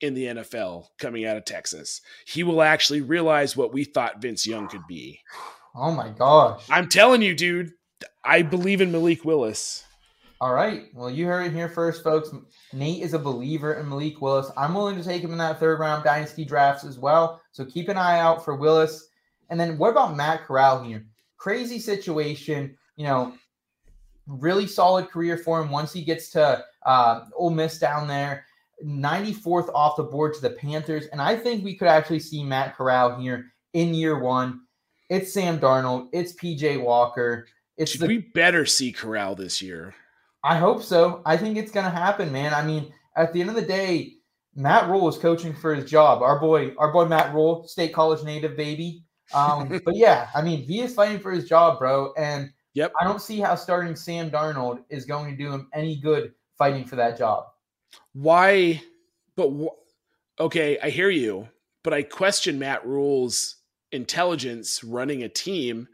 [0.00, 2.00] in the NFL coming out of Texas.
[2.26, 5.20] He will actually realize what we thought Vince Young could be.
[5.74, 6.64] oh my gosh.
[6.70, 7.72] I'm telling you, dude.
[8.24, 9.84] I believe in Malik Willis.
[10.40, 10.84] All right.
[10.94, 12.30] Well, you heard it here first, folks.
[12.72, 14.50] Nate is a believer in Malik Willis.
[14.56, 17.42] I'm willing to take him in that third round dynasty drafts as well.
[17.52, 19.08] So keep an eye out for Willis.
[19.50, 21.04] And then what about Matt Corral here?
[21.36, 22.76] Crazy situation.
[22.96, 23.34] You know,
[24.26, 28.46] really solid career for him once he gets to uh, Ole Miss down there.
[28.84, 31.06] 94th off the board to the Panthers.
[31.06, 34.60] And I think we could actually see Matt Corral here in year one.
[35.08, 36.08] It's Sam Darnold.
[36.12, 37.46] It's PJ Walker.
[37.76, 39.94] It's Should the we better see Corral this year?
[40.44, 41.22] I hope so.
[41.26, 42.54] I think it's going to happen, man.
[42.54, 44.14] I mean, at the end of the day,
[44.54, 46.22] Matt Rhule is coaching for his job.
[46.22, 49.04] Our boy, our boy Matt Rhule, state college native baby.
[49.34, 52.12] Um, but yeah, I mean, he is fighting for his job, bro.
[52.16, 52.92] And Yep.
[53.00, 56.84] I don't see how starting Sam Darnold is going to do him any good fighting
[56.84, 57.46] for that job.
[58.12, 58.82] Why?
[59.36, 61.48] But wh- okay, I hear you,
[61.82, 63.56] but I question Matt Rhule's
[63.92, 65.88] intelligence running a team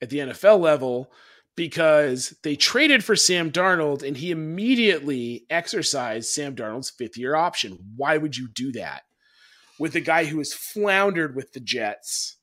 [0.00, 1.12] at the NFL level
[1.54, 7.78] because they traded for Sam Darnold and he immediately exercised Sam Darnold's fifth year option.
[7.96, 9.02] Why would you do that
[9.78, 12.36] with a guy who has floundered with the Jets?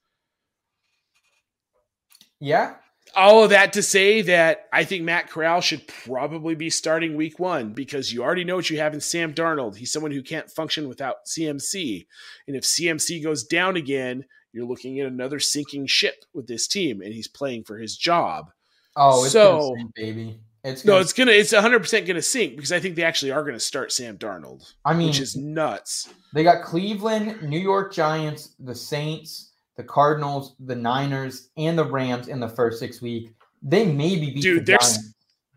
[2.39, 2.75] Yeah,
[3.15, 7.39] all of that to say that I think Matt Corral should probably be starting week
[7.39, 9.75] one because you already know what you have in Sam Darnold.
[9.77, 12.05] He's someone who can't function without CMC.
[12.47, 17.01] And if CMC goes down again, you're looking at another sinking ship with this team,
[17.01, 18.51] and he's playing for his job.
[18.95, 20.39] Oh, it's So- sink, baby.
[20.61, 23.43] It's No, it's gonna it's 100 percent gonna sink because I think they actually are
[23.45, 26.09] gonna start Sam Darnold, I mean, which is nuts.
[26.33, 29.48] They got Cleveland, New York Giants, the Saints,
[29.79, 33.31] the Cardinals, the Niners, and the Rams in the first six weeks.
[33.63, 35.13] They maybe beat Dude, the there's- Giants.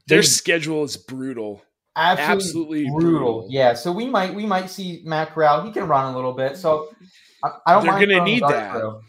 [0.06, 1.60] Their schedule is brutal.
[1.96, 3.10] absolutely, absolutely brutal.
[3.40, 3.46] brutal.
[3.50, 5.64] Yeah, so we might we might see Matt Corral.
[5.64, 6.88] He can run a little bit, so
[7.44, 8.72] I, I don't They're mind gonna need that.
[8.72, 9.00] throw.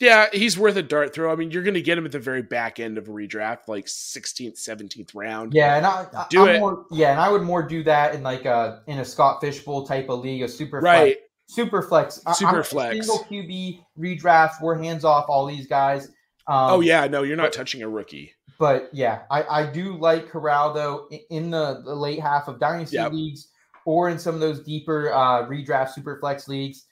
[0.00, 1.32] Yeah, he's worth a dart throw.
[1.32, 3.66] I mean, you're going to get him at the very back end of a redraft,
[3.66, 5.52] like 16th, 17th round.
[5.54, 6.60] Yeah, and I, I Do I'm it.
[6.60, 9.86] More, yeah, and I would more do that in like a in a Scott Fishbowl
[9.88, 11.16] type of league, a super Right.
[11.16, 12.94] flex, super flex, Super I'm flex.
[13.06, 14.60] single QB redraft.
[14.62, 16.06] We're hands off all these guys.
[16.46, 17.06] Um, oh, yeah.
[17.06, 18.32] No, you're not touching a rookie.
[18.58, 22.96] But yeah, I, I do like Corral though in the, the late half of dynasty
[22.96, 23.12] Yep.
[23.12, 23.48] leagues
[23.84, 26.86] or in some of those deeper uh, redraft super flex leagues.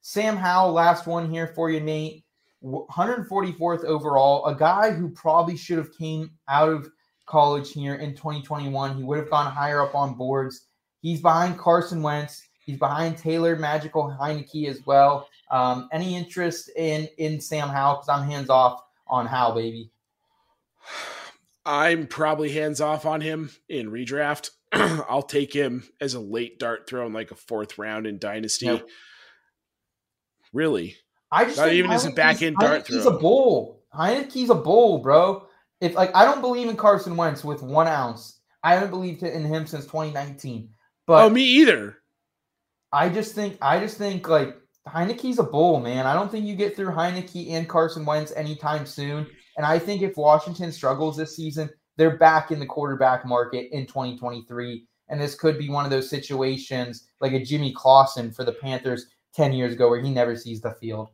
[0.00, 2.24] Sam Howell, last one here for you, Nate.
[2.62, 6.88] 144th overall, a guy who probably should have came out of
[7.26, 8.96] college here in 2021.
[8.96, 10.66] He would have gone higher up on boards.
[11.00, 12.47] He's behind Carson Wentz.
[12.68, 15.26] He's behind Taylor Magical Heinicke as well.
[15.50, 17.94] Um, any interest in in Sam Howell?
[17.94, 19.90] Because I'm hands off on Howell, baby.
[21.64, 24.50] I'm probably hands off on him in redraft.
[24.72, 28.82] I'll take him as a late dart throw in like a fourth round in Dynasty.
[30.52, 30.96] Really?
[31.32, 33.16] I just Not even as a back-end dart Heinicke's throw.
[33.16, 33.82] a bull.
[33.94, 35.46] Heinicke's a bull, bro.
[35.80, 38.40] If like I don't believe in Carson Wentz with one ounce.
[38.62, 40.68] I haven't believed in him since 2019.
[41.06, 41.96] But oh, me either.
[42.92, 46.06] I just think I just think like Heinicke's a bull, man.
[46.06, 49.26] I don't think you get through Heinicke and Carson Wentz anytime soon.
[49.56, 53.86] And I think if Washington struggles this season, they're back in the quarterback market in
[53.86, 54.86] 2023.
[55.08, 59.06] And this could be one of those situations like a Jimmy Clausen for the Panthers
[59.34, 61.08] 10 years ago where he never sees the field.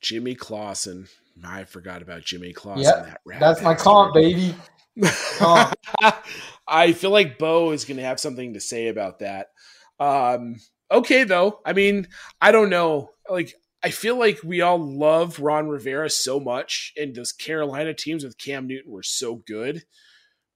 [0.00, 1.08] Jimmy Clausen.
[1.42, 2.84] I forgot about Jimmy Clausen.
[2.84, 4.54] Yep, that That's my comp, baby.
[5.38, 5.74] Comp.
[6.66, 9.48] I feel like Bo is going to have something to say about that.
[10.00, 10.56] Um,
[10.90, 11.60] okay, though.
[11.64, 12.08] I mean,
[12.40, 13.10] I don't know.
[13.28, 18.24] Like, I feel like we all love Ron Rivera so much, and those Carolina teams
[18.24, 19.84] with Cam Newton were so good.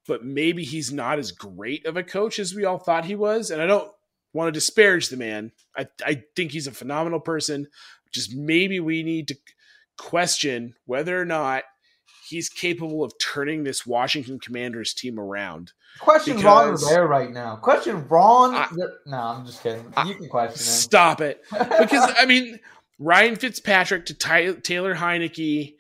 [0.07, 3.51] But maybe he's not as great of a coach as we all thought he was.
[3.51, 3.91] And I don't
[4.33, 5.53] want to disparage the man.
[5.77, 7.67] I, I think he's a phenomenal person.
[8.11, 9.37] Just maybe we need to
[9.99, 11.65] question whether or not
[12.29, 15.73] he's capable of turning this Washington Commanders team around.
[16.01, 17.57] Question Ron Rivera right now.
[17.57, 18.55] Question Ron.
[18.55, 18.69] I-
[19.07, 19.85] no, I'm just kidding.
[20.07, 20.73] You can question him.
[20.73, 21.43] Stop it.
[21.51, 22.61] Because I mean,
[22.99, 25.75] Ryan Fitzpatrick to Ty- Taylor Heinicke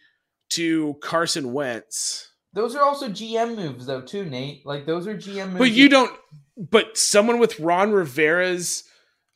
[0.50, 2.30] to Carson Wentz.
[2.54, 4.64] Those are also GM moves, though, too, Nate.
[4.64, 5.58] Like those are GM moves.
[5.58, 6.12] But you don't.
[6.56, 8.84] But someone with Ron Rivera's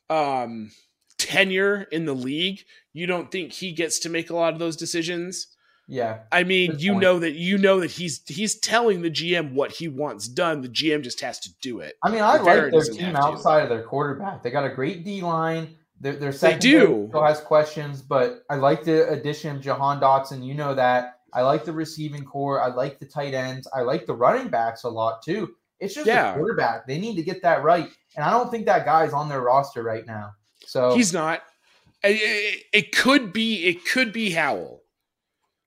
[0.09, 0.71] um,
[1.17, 2.61] tenure in the league,
[2.91, 5.47] you don't think he gets to make a lot of those decisions?
[5.87, 7.01] Yeah, I mean, you point.
[7.03, 10.61] know that you know that he's he's telling the GM what he wants done.
[10.61, 11.95] The GM just has to do it.
[12.03, 13.63] I mean, I Rivera like their team outside to.
[13.63, 14.43] of their quarterback.
[14.43, 15.75] They got a great D line.
[15.99, 17.05] Their their secondary do.
[17.09, 20.43] still has questions, but I like the addition of Jahan Dotson.
[20.45, 21.19] You know that.
[21.33, 22.61] I like the receiving core.
[22.61, 23.67] I like the tight ends.
[23.73, 25.55] I like the running backs a lot too.
[25.79, 26.31] It's just Yeah.
[26.33, 26.85] the quarterback.
[26.87, 29.81] They need to get that right, and I don't think that guy's on their roster
[29.83, 30.31] right now.
[30.65, 31.41] So He's not.
[32.03, 34.81] It, it- it could be it could be Howell,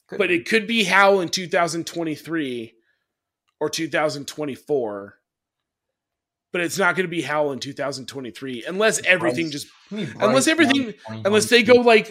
[0.08, 2.74] could- but it could be Howell in 2023
[3.60, 5.18] or 2024.
[6.52, 10.16] But it's not going to be Howell in 2023 unless everything just Give me Bryce
[10.28, 10.94] unless everything-
[11.24, 12.10] unless they go like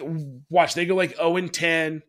[0.50, 2.02] watch they go like 0 and 10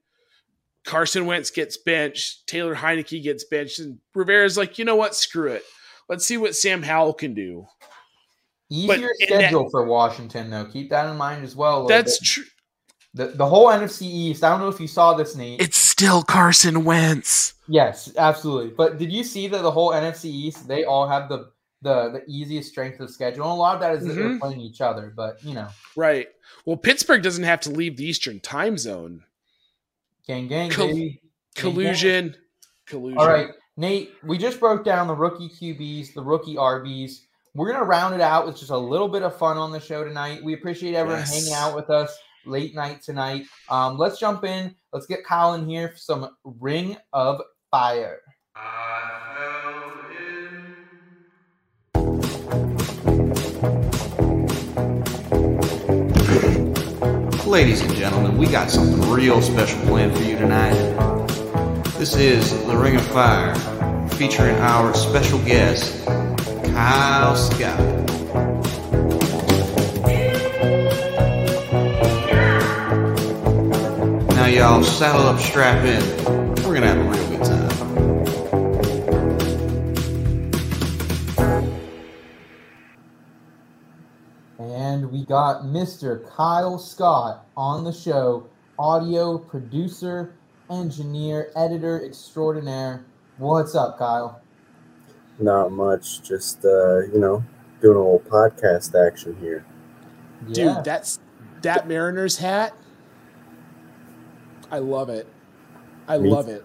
[0.86, 5.52] carson wentz gets benched taylor heinicke gets benched and rivera's like you know what screw
[5.52, 5.64] it
[6.08, 7.66] let's see what sam howell can do
[8.70, 10.64] easier but in that- schedule for Washington though.
[10.66, 11.88] Keep that in mind as well.
[11.88, 12.46] that's true
[13.18, 14.44] the the whole NFC East.
[14.44, 15.60] I don't know if you saw this, Nate.
[15.62, 18.70] it's still carson wentz Yes, absolutely.
[18.78, 21.50] But did you see that the whole NFC East they all have the
[21.82, 23.44] the the easiest strength of schedule?
[23.44, 24.40] And a lot of that is that they're Mhm.
[24.40, 25.12] playing each other.
[25.16, 26.28] But you know, right
[26.66, 29.24] well pittsburgh doesn't have to leave the eastern time zone
[30.26, 31.22] gang gang Col- baby.
[31.56, 32.36] collusion
[32.86, 34.12] collusion All right, Nate.
[34.24, 37.22] We just broke down the rookie QBs, the rookie RBs.
[37.54, 40.04] We're gonna round it out with just a little bit of fun on the show
[40.04, 40.44] tonight.
[40.44, 41.34] We appreciate everyone Yes.
[41.34, 42.16] hanging out with us
[42.48, 43.46] late night tonight.
[43.70, 44.76] Um, let's jump in.
[44.94, 47.42] Let's get Kyle in here for some Ring of
[47.72, 48.22] Fire.
[57.46, 60.74] Ladies and gentlemen, we got something real special planned for you tonight.
[61.98, 63.56] This is The Ring of Fire,
[64.10, 67.80] featuring our special guest, Kyle Scott.
[74.58, 76.02] Y'all, saddle up, strap in.
[76.64, 77.68] We're gonna have a real good time.
[84.58, 86.28] And we got Mr.
[86.28, 88.50] Kyle Scott on the show,
[88.80, 90.34] audio producer,
[90.72, 93.06] engineer, editor extraordinaire.
[93.38, 94.42] What's up, Kyle?
[95.38, 97.44] Not much, just uh, you know,
[97.80, 99.64] doing a little podcast action here.
[100.48, 100.76] Yeah.
[100.76, 101.20] dude that's
[101.62, 102.74] that mariners hat
[104.72, 105.28] i love it
[106.08, 106.64] i Me love it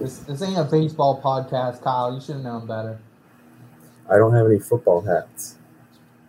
[0.00, 2.14] this, this ain't a baseball podcast, Kyle.
[2.14, 2.98] You should have known better.
[4.10, 5.56] I don't have any football hats.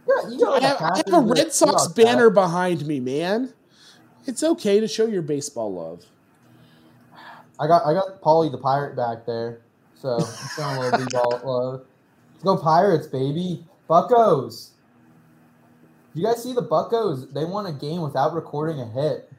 [0.07, 2.05] Yeah, you got I have, I have a Red Sox Seahawks hat.
[2.05, 3.53] banner behind me, man.
[4.25, 6.05] It's okay to show your baseball love.
[7.59, 9.61] I got I got Paulie the Pirate back there,
[9.95, 11.85] so I'm showing a little b-ball love.
[12.33, 13.63] Let's go Pirates, baby!
[13.87, 14.71] Buckos.
[16.13, 17.27] You guys see the Buckos?
[17.31, 19.30] They won a game without recording a hit.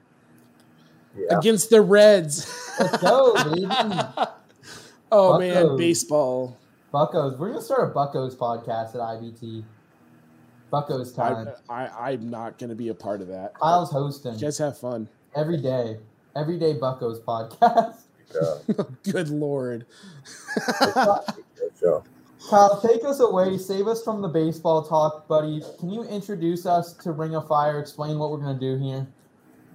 [1.16, 1.38] Yeah.
[1.38, 2.46] Against the Reds.
[2.80, 3.66] Let's go, baby!
[5.12, 6.58] oh man, baseball.
[6.90, 7.38] Buckos.
[7.38, 9.64] We're gonna start a Buckos podcast at IBT.
[10.72, 11.48] Buckos time.
[11.68, 13.52] I, I, I'm not going to be a part of that.
[13.60, 15.06] Kyle's hosting You guys have fun.
[15.36, 15.98] every day.
[16.34, 17.98] Every day Buckos podcast.
[19.02, 19.84] Good lord.
[20.74, 22.06] good job.
[22.48, 23.58] Kyle, take us away.
[23.58, 25.62] Save us from the baseball talk, buddy.
[25.78, 27.78] Can you introduce us to Ring of Fire?
[27.78, 29.06] Explain what we're gonna do here.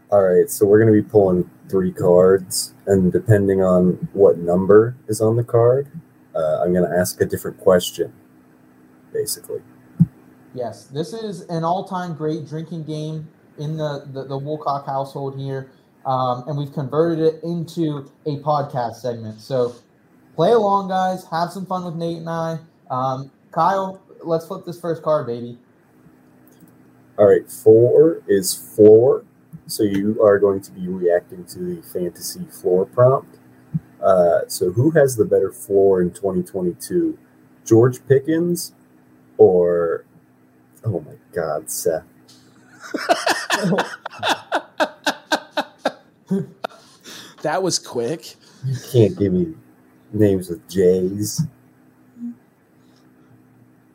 [0.09, 4.95] All right, so we're going to be pulling three cards, and depending on what number
[5.09, 5.91] is on the card,
[6.33, 8.13] uh, I'm going to ask a different question,
[9.11, 9.59] basically.
[10.53, 13.27] Yes, this is an all-time great drinking game
[13.59, 15.71] in the the, the Woolcock household here,
[16.05, 19.41] um, and we've converted it into a podcast segment.
[19.41, 19.75] So
[20.37, 21.25] play along, guys.
[21.31, 22.59] Have some fun with Nate and I.
[22.89, 25.57] Um, Kyle, let's flip this first card, baby.
[27.19, 29.25] All right, four is floor.
[29.67, 33.37] So you are going to be reacting to the fantasy floor prompt.
[34.01, 37.17] Uh, so who has the better floor in 2022?
[37.65, 38.73] George Pickens
[39.37, 40.05] or,
[40.83, 42.03] oh my God, Seth?
[47.43, 48.35] That was quick.
[48.65, 49.53] You can't give me
[50.11, 51.43] names with J's.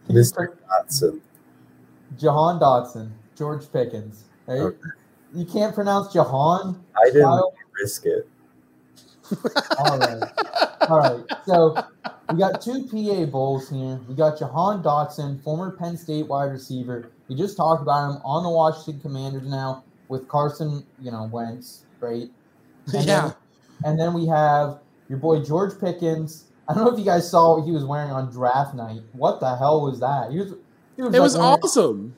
[0.09, 0.57] Mr.
[0.71, 1.21] Dotson.
[2.19, 4.25] Jahan Dotson, George Pickens.
[4.47, 4.61] Right?
[4.61, 4.79] Okay.
[5.35, 6.83] You can't pronounce Jahan.
[6.97, 7.55] I didn't Kyle?
[7.81, 8.29] risk it.
[9.79, 10.23] All right.
[10.89, 11.25] All right.
[11.47, 11.77] So
[12.31, 13.99] we got two PA Bowls here.
[14.09, 17.11] We got Jahan Dotson, former Penn State wide receiver.
[17.29, 21.85] We just talked about him on the Washington Commanders now with Carson, you know, Wentz,
[22.01, 22.29] right?
[22.93, 23.23] And Yeah.
[23.23, 23.35] Then,
[23.85, 26.45] and then we have your boy George Pickens.
[26.69, 29.01] I don't know if you guys saw what he was wearing on draft night.
[29.13, 30.31] What the hell was that?
[30.31, 30.55] He was.
[30.97, 32.17] He was It like was wearing- awesome.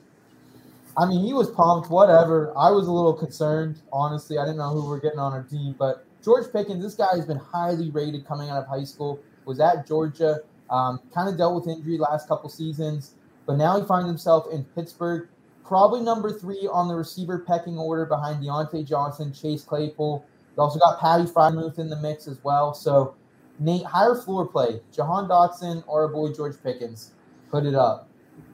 [0.97, 2.53] I mean, he was pumped, whatever.
[2.57, 4.37] I was a little concerned, honestly.
[4.37, 7.25] I didn't know who we're getting on our team, but George Pickens, this guy has
[7.25, 9.19] been highly rated coming out of high school.
[9.45, 10.39] Was at Georgia,
[10.71, 13.13] um, kind of dealt with injury last couple seasons,
[13.45, 15.27] but now he finds himself in Pittsburgh,
[15.63, 20.25] probably number three on the receiver pecking order behind Diontae Johnson, Chase Claypool.
[20.57, 22.73] You also got Patty Freiermuth in the mix as well.
[22.73, 23.13] So,
[23.59, 27.11] Nate, higher floor play, Jahan Dotson or a boy George Pickens.
[27.51, 28.09] Put it up.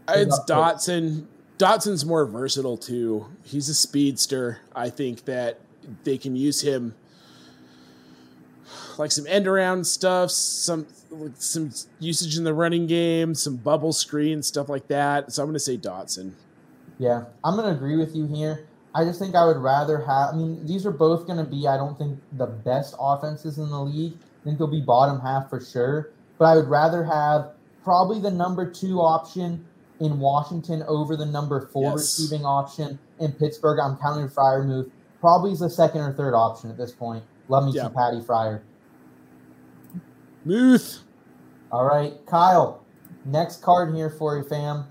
[0.09, 1.27] It's Dotson.
[1.61, 3.27] Dotson's more versatile too.
[3.43, 4.61] He's a speedster.
[4.75, 5.59] I think that
[6.03, 6.95] they can use him
[8.97, 10.87] like some end around stuff, some
[11.35, 15.31] some usage in the running game, some bubble screen stuff like that.
[15.31, 16.33] So I'm going to say Dotson.
[16.97, 18.67] Yeah, I'm going to agree with you here.
[18.95, 20.33] I just think I would rather have.
[20.33, 23.69] I mean, these are both going to be, I don't think, the best offenses in
[23.69, 24.13] the league.
[24.13, 26.09] I think they'll be bottom half for sure.
[26.39, 27.51] But I would rather have
[27.83, 29.63] probably the number two option
[30.01, 31.93] in Washington over the number four Yes.
[32.19, 33.79] receiving option in Pittsburgh.
[33.79, 34.89] I'm counting Freiermuth.
[35.21, 37.23] Probably is the second or third option at this point.
[37.47, 37.83] Love me Yeah.
[37.83, 38.63] some Patty Fryer.
[40.43, 41.03] Muth.
[41.71, 42.81] All right, Kyle.
[43.25, 44.85] Next card here for you, fam.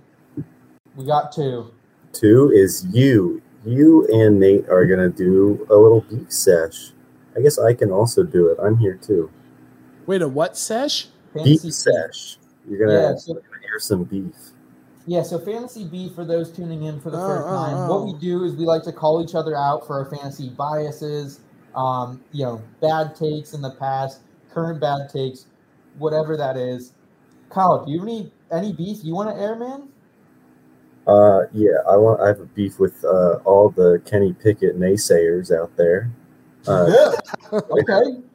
[0.96, 1.66] We got two.
[2.12, 3.42] Two is you.
[3.64, 6.92] You and Nate are gonna do a little beef sesh.
[7.36, 8.58] I guess I can also do it.
[8.62, 9.28] I'm here too.
[10.06, 11.08] Wait, a what sesh?
[11.34, 12.38] Beef sesh.
[12.68, 14.49] You're gonna, Yeah, so- you're gonna hear some beef.
[15.10, 17.76] Yeah, so fantasy beef for those tuning in for the Oh, first oh, time.
[17.76, 17.90] oh.
[17.90, 21.40] What we do is we like to call each other out for our fantasy biases,
[21.74, 24.20] um, you know, bad takes in the past,
[24.52, 25.46] current bad takes,
[25.98, 26.92] whatever that is.
[27.48, 29.88] Kyle, do you have any any beef you want to air, man?
[31.08, 32.20] Uh, yeah, I want.
[32.20, 36.08] I have a beef with uh, all the Kenny Pickett naysayers out there.
[36.68, 37.16] Uh,
[37.52, 38.20] Okay.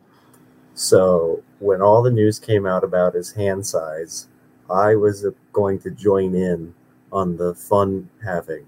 [0.78, 4.28] So when all the news came out about his hand size,
[4.70, 6.74] I was going to join in
[7.11, 8.66] on the fun having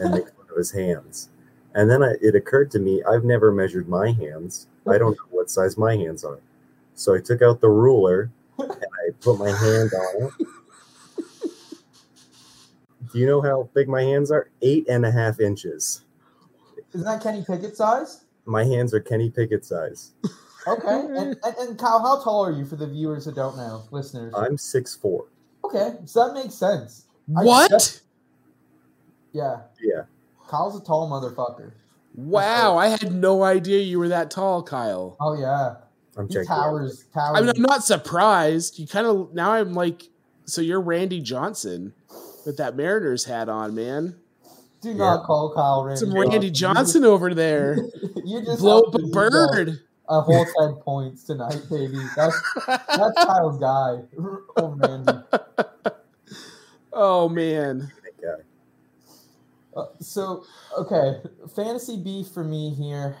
[0.00, 1.30] and make fun of his hands.
[1.74, 4.66] And then I, it occurred to me I've never measured my hands.
[4.86, 6.40] I don't know what size my hands are.
[6.94, 10.32] So I took out the ruler and I put my hand on it.
[13.12, 14.50] Do you know how big my hands are?
[14.60, 16.02] Eight and a half inches.
[16.92, 18.24] Isn't that Kenny Pickett size?
[18.44, 20.12] My hands are Kenny Pickett size.
[20.66, 20.88] Okay.
[20.88, 24.34] and, and, and Kyle, how tall are you for the viewers that don't know, listeners?
[24.36, 25.26] I'm six four.
[25.68, 27.04] Okay, so that makes sense.
[27.36, 28.00] I- What?
[29.32, 30.02] Yeah, Yeah.
[30.48, 31.72] Kyle's a tall motherfucker.
[32.14, 35.16] Wow, I had no idea you were that tall, Kyle.
[35.20, 35.76] Oh yeah,
[36.16, 36.48] I'm he checking.
[36.48, 37.04] towers.
[37.14, 37.36] Towers.
[37.36, 38.78] I mean, I'm not surprised.
[38.78, 40.08] You kind of now I'm like,
[40.46, 41.92] so you're Randy Johnson
[42.46, 44.16] with that Mariners hat on, man.
[44.80, 46.00] Do not call Kyle Randy.
[46.00, 47.76] Some Randy Johnson over there.
[48.24, 49.80] You just Blow up a use, bird.
[50.10, 51.98] A whole ten points tonight, baby.
[52.16, 54.02] That's that's Kyle's guy.
[54.56, 55.12] Oh Randy.
[56.92, 57.92] Oh man.
[59.76, 60.44] Uh, so
[60.76, 61.20] okay,
[61.54, 63.16] fantasy beef for me here.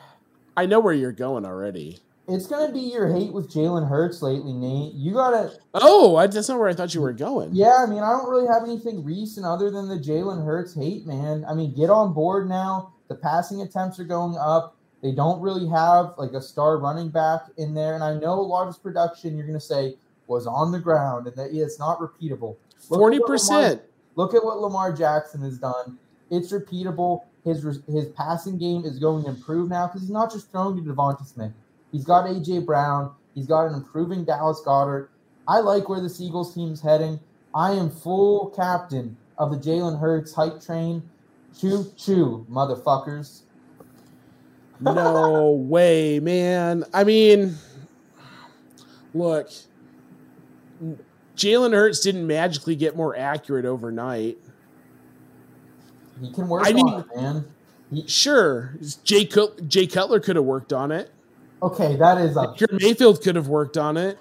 [0.56, 1.98] I know where you're going already.
[2.26, 4.94] It's gonna be your hate with Jalen Hurts lately, Nate.
[4.94, 5.52] You gotta.
[5.74, 7.50] Oh, I, that's not where I thought you were going.
[7.54, 11.06] Yeah, I mean, I don't really have anything recent other than the Jalen Hurts hate,
[11.06, 11.44] man.
[11.48, 12.94] I mean, get on board now.
[13.08, 14.77] The passing attempts are going up.
[15.02, 18.42] They don't really have like a star running back in there, and I know a
[18.42, 19.36] lot of his production.
[19.36, 19.96] You're gonna say
[20.26, 22.56] was on the ground, and that yeah, it's not repeatable.
[22.88, 23.82] Forty percent.
[24.16, 25.98] Look at what Lamar Jackson has done.
[26.30, 27.22] It's repeatable.
[27.44, 30.82] His his passing game is going to improve now because he's not just throwing to
[30.82, 31.52] DeVonta Smith.
[31.92, 33.12] He's got AJ Brown.
[33.34, 35.08] He's got an improving Dallas Goedert.
[35.46, 37.20] I like where the Eagles team's heading.
[37.54, 41.02] I am full captain of the Jalen Hurts hype train.
[41.58, 43.42] Choo choo, motherfuckers.
[44.80, 46.84] No way, man.
[46.94, 47.56] I mean,
[49.14, 49.50] look,
[51.36, 54.38] Jalen Hurts didn't magically get more accurate overnight.
[56.20, 57.44] He can work I on mean- it, man.
[57.90, 61.10] He- Sure, Jay, Cut- Jay Cutler could have worked on it.
[61.62, 64.18] okay, that is a Baker Mayfield could have worked on it.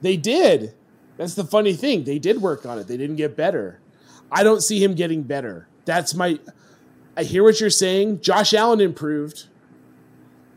[0.00, 0.74] They did.
[1.16, 2.04] That's the funny thing.
[2.04, 2.86] They did work on it.
[2.86, 3.80] They didn't get better.
[4.30, 5.66] I don't see him getting better.
[5.86, 6.38] That's my.
[7.16, 8.20] I hear what you're saying.
[8.20, 9.46] Josh Allen improved.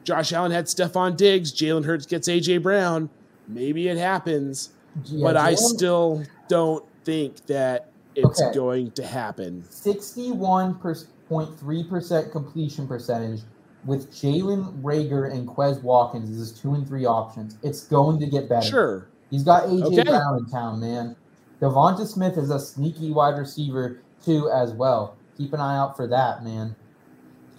[0.05, 1.53] Josh Allen had Stefon Diggs.
[1.53, 3.09] Jalen Hurts gets AJ Brown.
[3.47, 4.69] Maybe it happens,
[5.05, 8.51] yeah, but I still don't think that it's Okay.
[8.53, 9.63] going to happen.
[9.71, 13.41] 61.3% completion percentage
[13.85, 18.27] with Jalen Reagor and Quez Watkins as his two and three options, it's going to
[18.27, 18.67] get better.
[18.67, 19.07] Sure.
[19.29, 20.03] He's got AJ Okay.
[20.03, 21.15] Brown in town, man.
[21.61, 25.17] DeVonta Smith is a sneaky wide receiver too, as well.
[25.37, 26.75] Keep an eye out for that, man.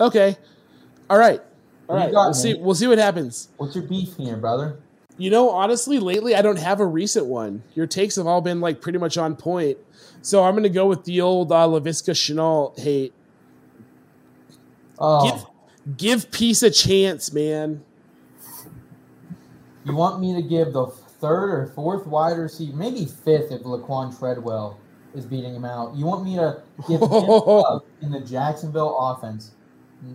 [0.01, 0.36] Okay.
[1.10, 1.40] All right.
[1.93, 2.12] All right.
[2.12, 2.55] got, We'll see.
[2.55, 3.48] We'll see what happens.
[3.56, 4.81] What's your beef here, brother?
[5.19, 7.62] You know, honestly, lately I don't have a recent one.
[7.74, 9.78] Your takes have all been like pretty much on point.
[10.23, 13.12] So I'm going to go with the old uh, Laviska Shenault hate.
[14.98, 17.82] Oh, Give give peace a chance, man.
[19.85, 24.16] you want me to give the third or fourth wide receiver, maybe fifth if Laquan
[24.16, 24.78] Treadwell
[25.14, 25.94] is beating him out.
[25.94, 29.52] You want me to give him up in the Jacksonville offense?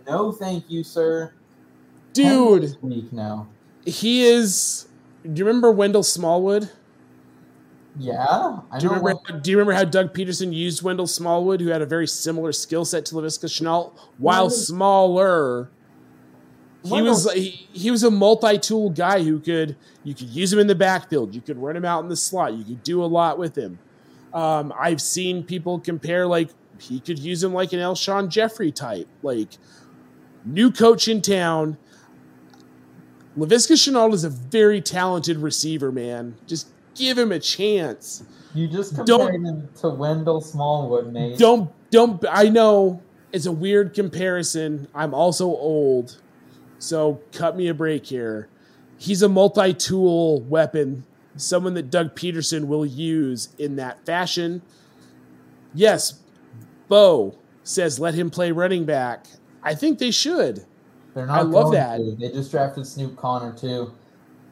[0.07, 1.33] No, thank you, sir.
[2.23, 3.47] Dude, week now.
[3.85, 4.87] he is
[5.23, 6.69] Do you remember Wendell Smallwood?
[7.99, 9.13] Yeah, I Do you remember?
[9.15, 12.51] what- Do you remember how Doug Pederson used Wendell Smallwood, who had a very similar
[12.51, 15.69] skill set to Laviska Shenault, while Wendell- smaller?
[16.83, 20.59] He Wendell- was he, he was a multi-tool guy who could you could use him
[20.59, 23.07] in the backfield, you could run him out in the slot, you could do a
[23.07, 23.79] lot with him.
[24.33, 26.49] Um, I've seen people compare like
[26.79, 29.57] he could use him like an Alshon Jeffery type, like
[30.45, 31.77] new coach in town.
[33.37, 36.35] Laviska Shenault is a very talented receiver, man.
[36.47, 38.23] Just give him a chance.
[38.55, 41.37] You just compared Don't- him to Wendell Smallwood, mate.
[41.37, 43.01] Don't don't I know
[43.31, 44.87] it's a weird comparison.
[44.95, 46.19] I'm also old.
[46.79, 48.49] So cut me a break here.
[48.97, 51.05] He's a multi-tool weapon,
[51.35, 54.63] someone that Doug Pederson will use in that fashion.
[55.73, 56.19] Yes,
[56.87, 59.27] Bo says let him play running back.
[59.61, 60.65] I think they should.
[61.17, 61.97] They're not I love that.
[61.97, 62.15] to.
[62.15, 63.91] They just drafted Snoop Conner too.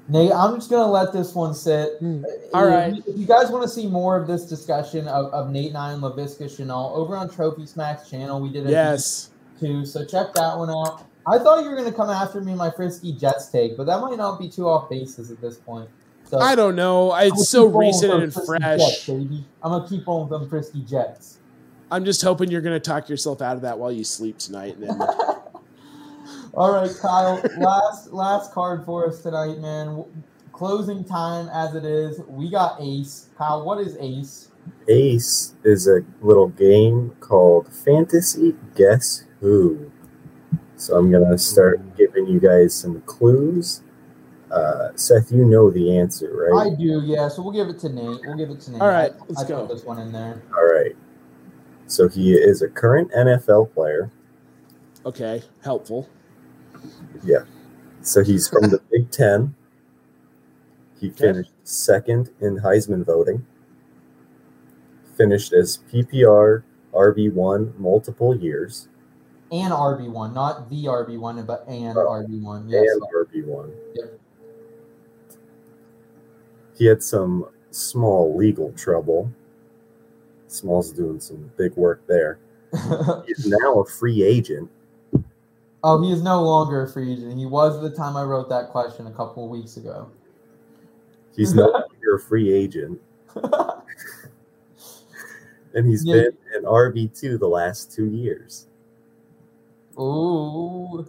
[0.08, 2.00] Nate, I'm just gonna let this one sit.
[2.00, 2.26] Hmm.
[2.26, 2.94] Uh, if All you- right.
[3.08, 5.94] If you guys want to see more of this discussion of, of Nate and I
[5.94, 9.30] and Laviska Shenault over on Trophy Smacks channel, we did a Yes.
[9.60, 9.86] too.
[9.86, 11.04] So check that one out.
[11.28, 14.18] I thought you were gonna come after me my frisky Jets take, but that might
[14.18, 15.88] not be too off basis at this point.
[16.24, 17.14] So I don't know.
[17.16, 18.80] It's so recent and fresh.
[18.80, 19.46] Jets, baby.
[19.62, 21.38] I'm gonna keep on with them frisky Jets.
[21.92, 24.76] I'm just hoping you're going to talk yourself out of that while you sleep tonight.
[24.76, 24.98] And then
[26.56, 27.42] All right, Kyle.
[27.58, 30.06] last last card for us tonight, man.
[30.54, 32.22] Closing time as it is.
[32.30, 33.28] We got Ace.
[33.38, 34.52] Kyle, what is Ace?
[34.88, 39.92] Ace is a little game called Fantasy Guess Who.
[40.78, 43.82] So I'm gonna start giving you guys some clues.
[44.50, 46.72] Uh, Seth, you know the answer, right?
[46.72, 47.28] I do, yeah.
[47.28, 48.22] So we'll give it to Nate.
[48.26, 48.82] We'll give it to Nate.
[48.82, 49.66] All right, let's I go.
[49.66, 50.42] Put this one in there.
[50.56, 50.96] All right.
[51.88, 54.10] So he is a current NFL player.
[55.06, 56.08] okay, helpful.
[58.02, 59.56] So he's from the Big Ten.
[61.00, 63.46] He finished second in Heisman voting.
[65.18, 66.64] Finished as PPR
[66.94, 68.88] RB1 multiple years
[69.52, 72.08] And RB one, not the RB one, but and Oh.
[72.08, 72.68] RB one.
[72.70, 72.86] Yes.
[72.92, 73.72] and RB1.
[73.96, 74.20] Yep.
[76.78, 79.32] He had some small legal trouble.
[80.48, 82.40] Small's doing some big work there.
[83.28, 84.70] He's now a free agent.
[85.86, 87.38] Oh, he is no longer a free agent.
[87.38, 90.10] He was at the time I wrote that question a couple of weeks ago.
[91.36, 93.00] He's no longer a free agent.
[95.76, 96.14] And he's Yeah.
[96.14, 98.68] been an RB2 the last two years.
[100.00, 101.06] Ooh.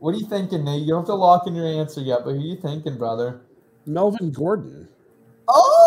[0.00, 0.82] What are you thinking, Nate?
[0.82, 3.40] You don't have to lock in your answer yet, but who are you thinking, brother?
[3.86, 4.88] Melvin Gordon.
[5.46, 5.83] Oh!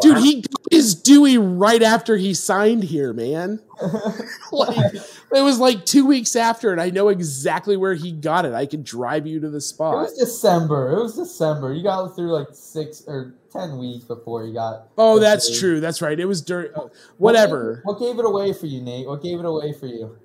[0.00, 3.60] Dude, he got his DUI right after he signed here, man.
[4.52, 8.52] like it was like two weeks after, and I know exactly where he got it.
[8.54, 9.94] I can drive you to the spot.
[9.94, 10.92] It was December.
[10.92, 11.72] It was December.
[11.72, 14.88] You got through like six or ten weeks before you got.
[14.96, 15.80] Oh, that's true.
[15.80, 16.18] That's right.
[16.18, 17.76] It was during uh, What whatever.
[17.76, 19.06] gave- What gave it away for you, Nate?
[19.08, 20.16] What gave it away for you?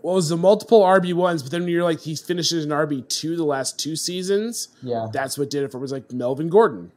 [0.00, 2.70] Well, it was the multiple RB ones, but then when you're like he finishes an
[2.70, 4.68] RB two the last two seasons.
[4.82, 5.08] Yeah.
[5.12, 5.78] That's what did it for.
[5.78, 6.92] It was like Melvin Gordon.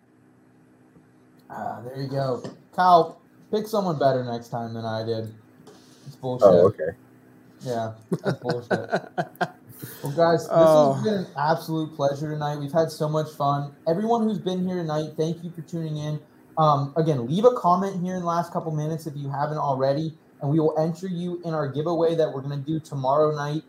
[1.50, 2.44] Ah, there you go.
[2.76, 5.34] Kyle, pick someone better next time than I did.
[6.08, 6.48] It's bullshit.
[6.48, 6.98] Oh, okay.
[7.62, 7.94] Yeah,
[8.24, 8.90] that's bullshit.
[10.02, 10.94] Well, guys, this Oh.
[10.94, 12.58] has been an absolute pleasure tonight.
[12.58, 13.74] We've had so much fun.
[13.88, 16.20] Everyone who's been here tonight, thank you for tuning in.
[16.58, 20.18] Um, again, leave a comment here in the last couple minutes if you haven't already,
[20.42, 23.64] and we will enter you in our giveaway that we're going to do tomorrow night.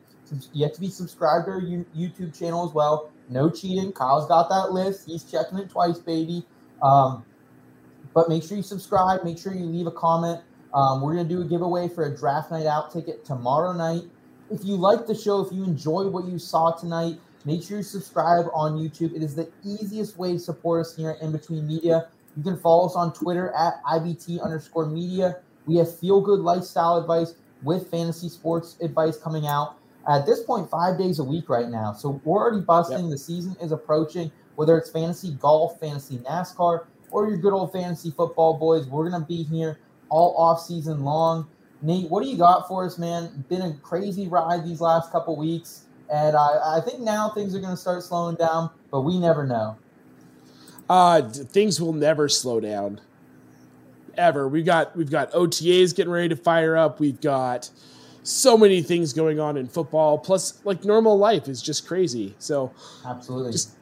[0.52, 3.10] You have to be subscribed to our YouTube channel as well.
[3.28, 3.92] No cheating.
[3.92, 5.06] Kyle's got that list.
[5.06, 6.46] He's checking it twice, baby.
[6.82, 7.24] Um,
[8.16, 9.24] but make sure you subscribe.
[9.24, 10.40] Make sure you leave a comment.
[10.72, 14.04] Um, we're going to do a giveaway for a draft night out ticket tomorrow night.
[14.50, 17.82] If you like the show, if you enjoy what you saw tonight, make sure you
[17.82, 19.14] subscribe on YouTube.
[19.14, 22.08] It is the easiest way to support us here at In Between Media.
[22.38, 25.40] You can follow us on Twitter at IBT underscore media.
[25.66, 29.76] We have feel good lifestyle advice with fantasy sports advice coming out
[30.08, 31.92] at this point five days a week right now.
[31.92, 32.98] So we're already busting.
[32.98, 33.10] Yep.
[33.10, 34.32] The season is approaching.
[34.54, 39.24] Whether it's fantasy golf, fantasy NASCAR, or your good old fantasy football boys, we're gonna
[39.24, 39.78] be here
[40.08, 41.48] all off season long.
[41.82, 43.44] Nate, what do you got for us, man?
[43.48, 47.60] Been a crazy ride these last couple weeks, and I, I think now things are
[47.60, 49.76] gonna start slowing down, but we never know.
[50.88, 53.00] Uh, things will never slow down,
[54.16, 54.48] ever.
[54.48, 57.00] We've got we've got OTAs getting ready to fire up.
[57.00, 57.70] We've got
[58.22, 60.18] so many things going on in football.
[60.18, 62.34] Plus, like normal life is just crazy.
[62.38, 62.72] So,
[63.04, 63.76] absolutely, just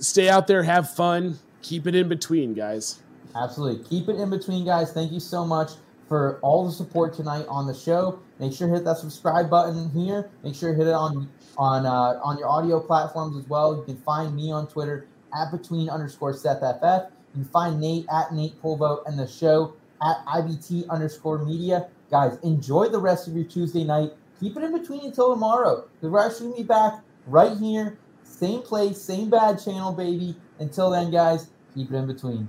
[0.00, 3.00] stay out there, have fun, keep it in between, guys.
[3.36, 4.92] Absolutely, keep it in between, guys.
[4.92, 5.72] Thank you so much
[6.08, 8.18] for all the support tonight on the show.
[8.40, 10.28] Make sure hit that subscribe button here.
[10.42, 13.76] Make sure hit it on on uh, on your audio platforms as well.
[13.76, 17.12] You can find me on Twitter at between underscore Seth FF.
[17.34, 21.88] You can find Nate at Nate Pulvo and the show at IBT underscore media.
[22.10, 24.10] Guys, enjoy the rest of your Tuesday night.
[24.40, 27.98] Keep it in between until tomorrow because we're actually going to be back right here,
[28.24, 30.34] same place, same bad channel, baby.
[30.60, 32.46] Until then, guys, keep it in between.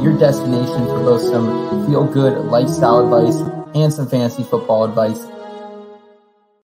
[0.00, 3.36] Your destination for both some feel good lifestyle advice
[3.74, 5.26] and some fantasy football advice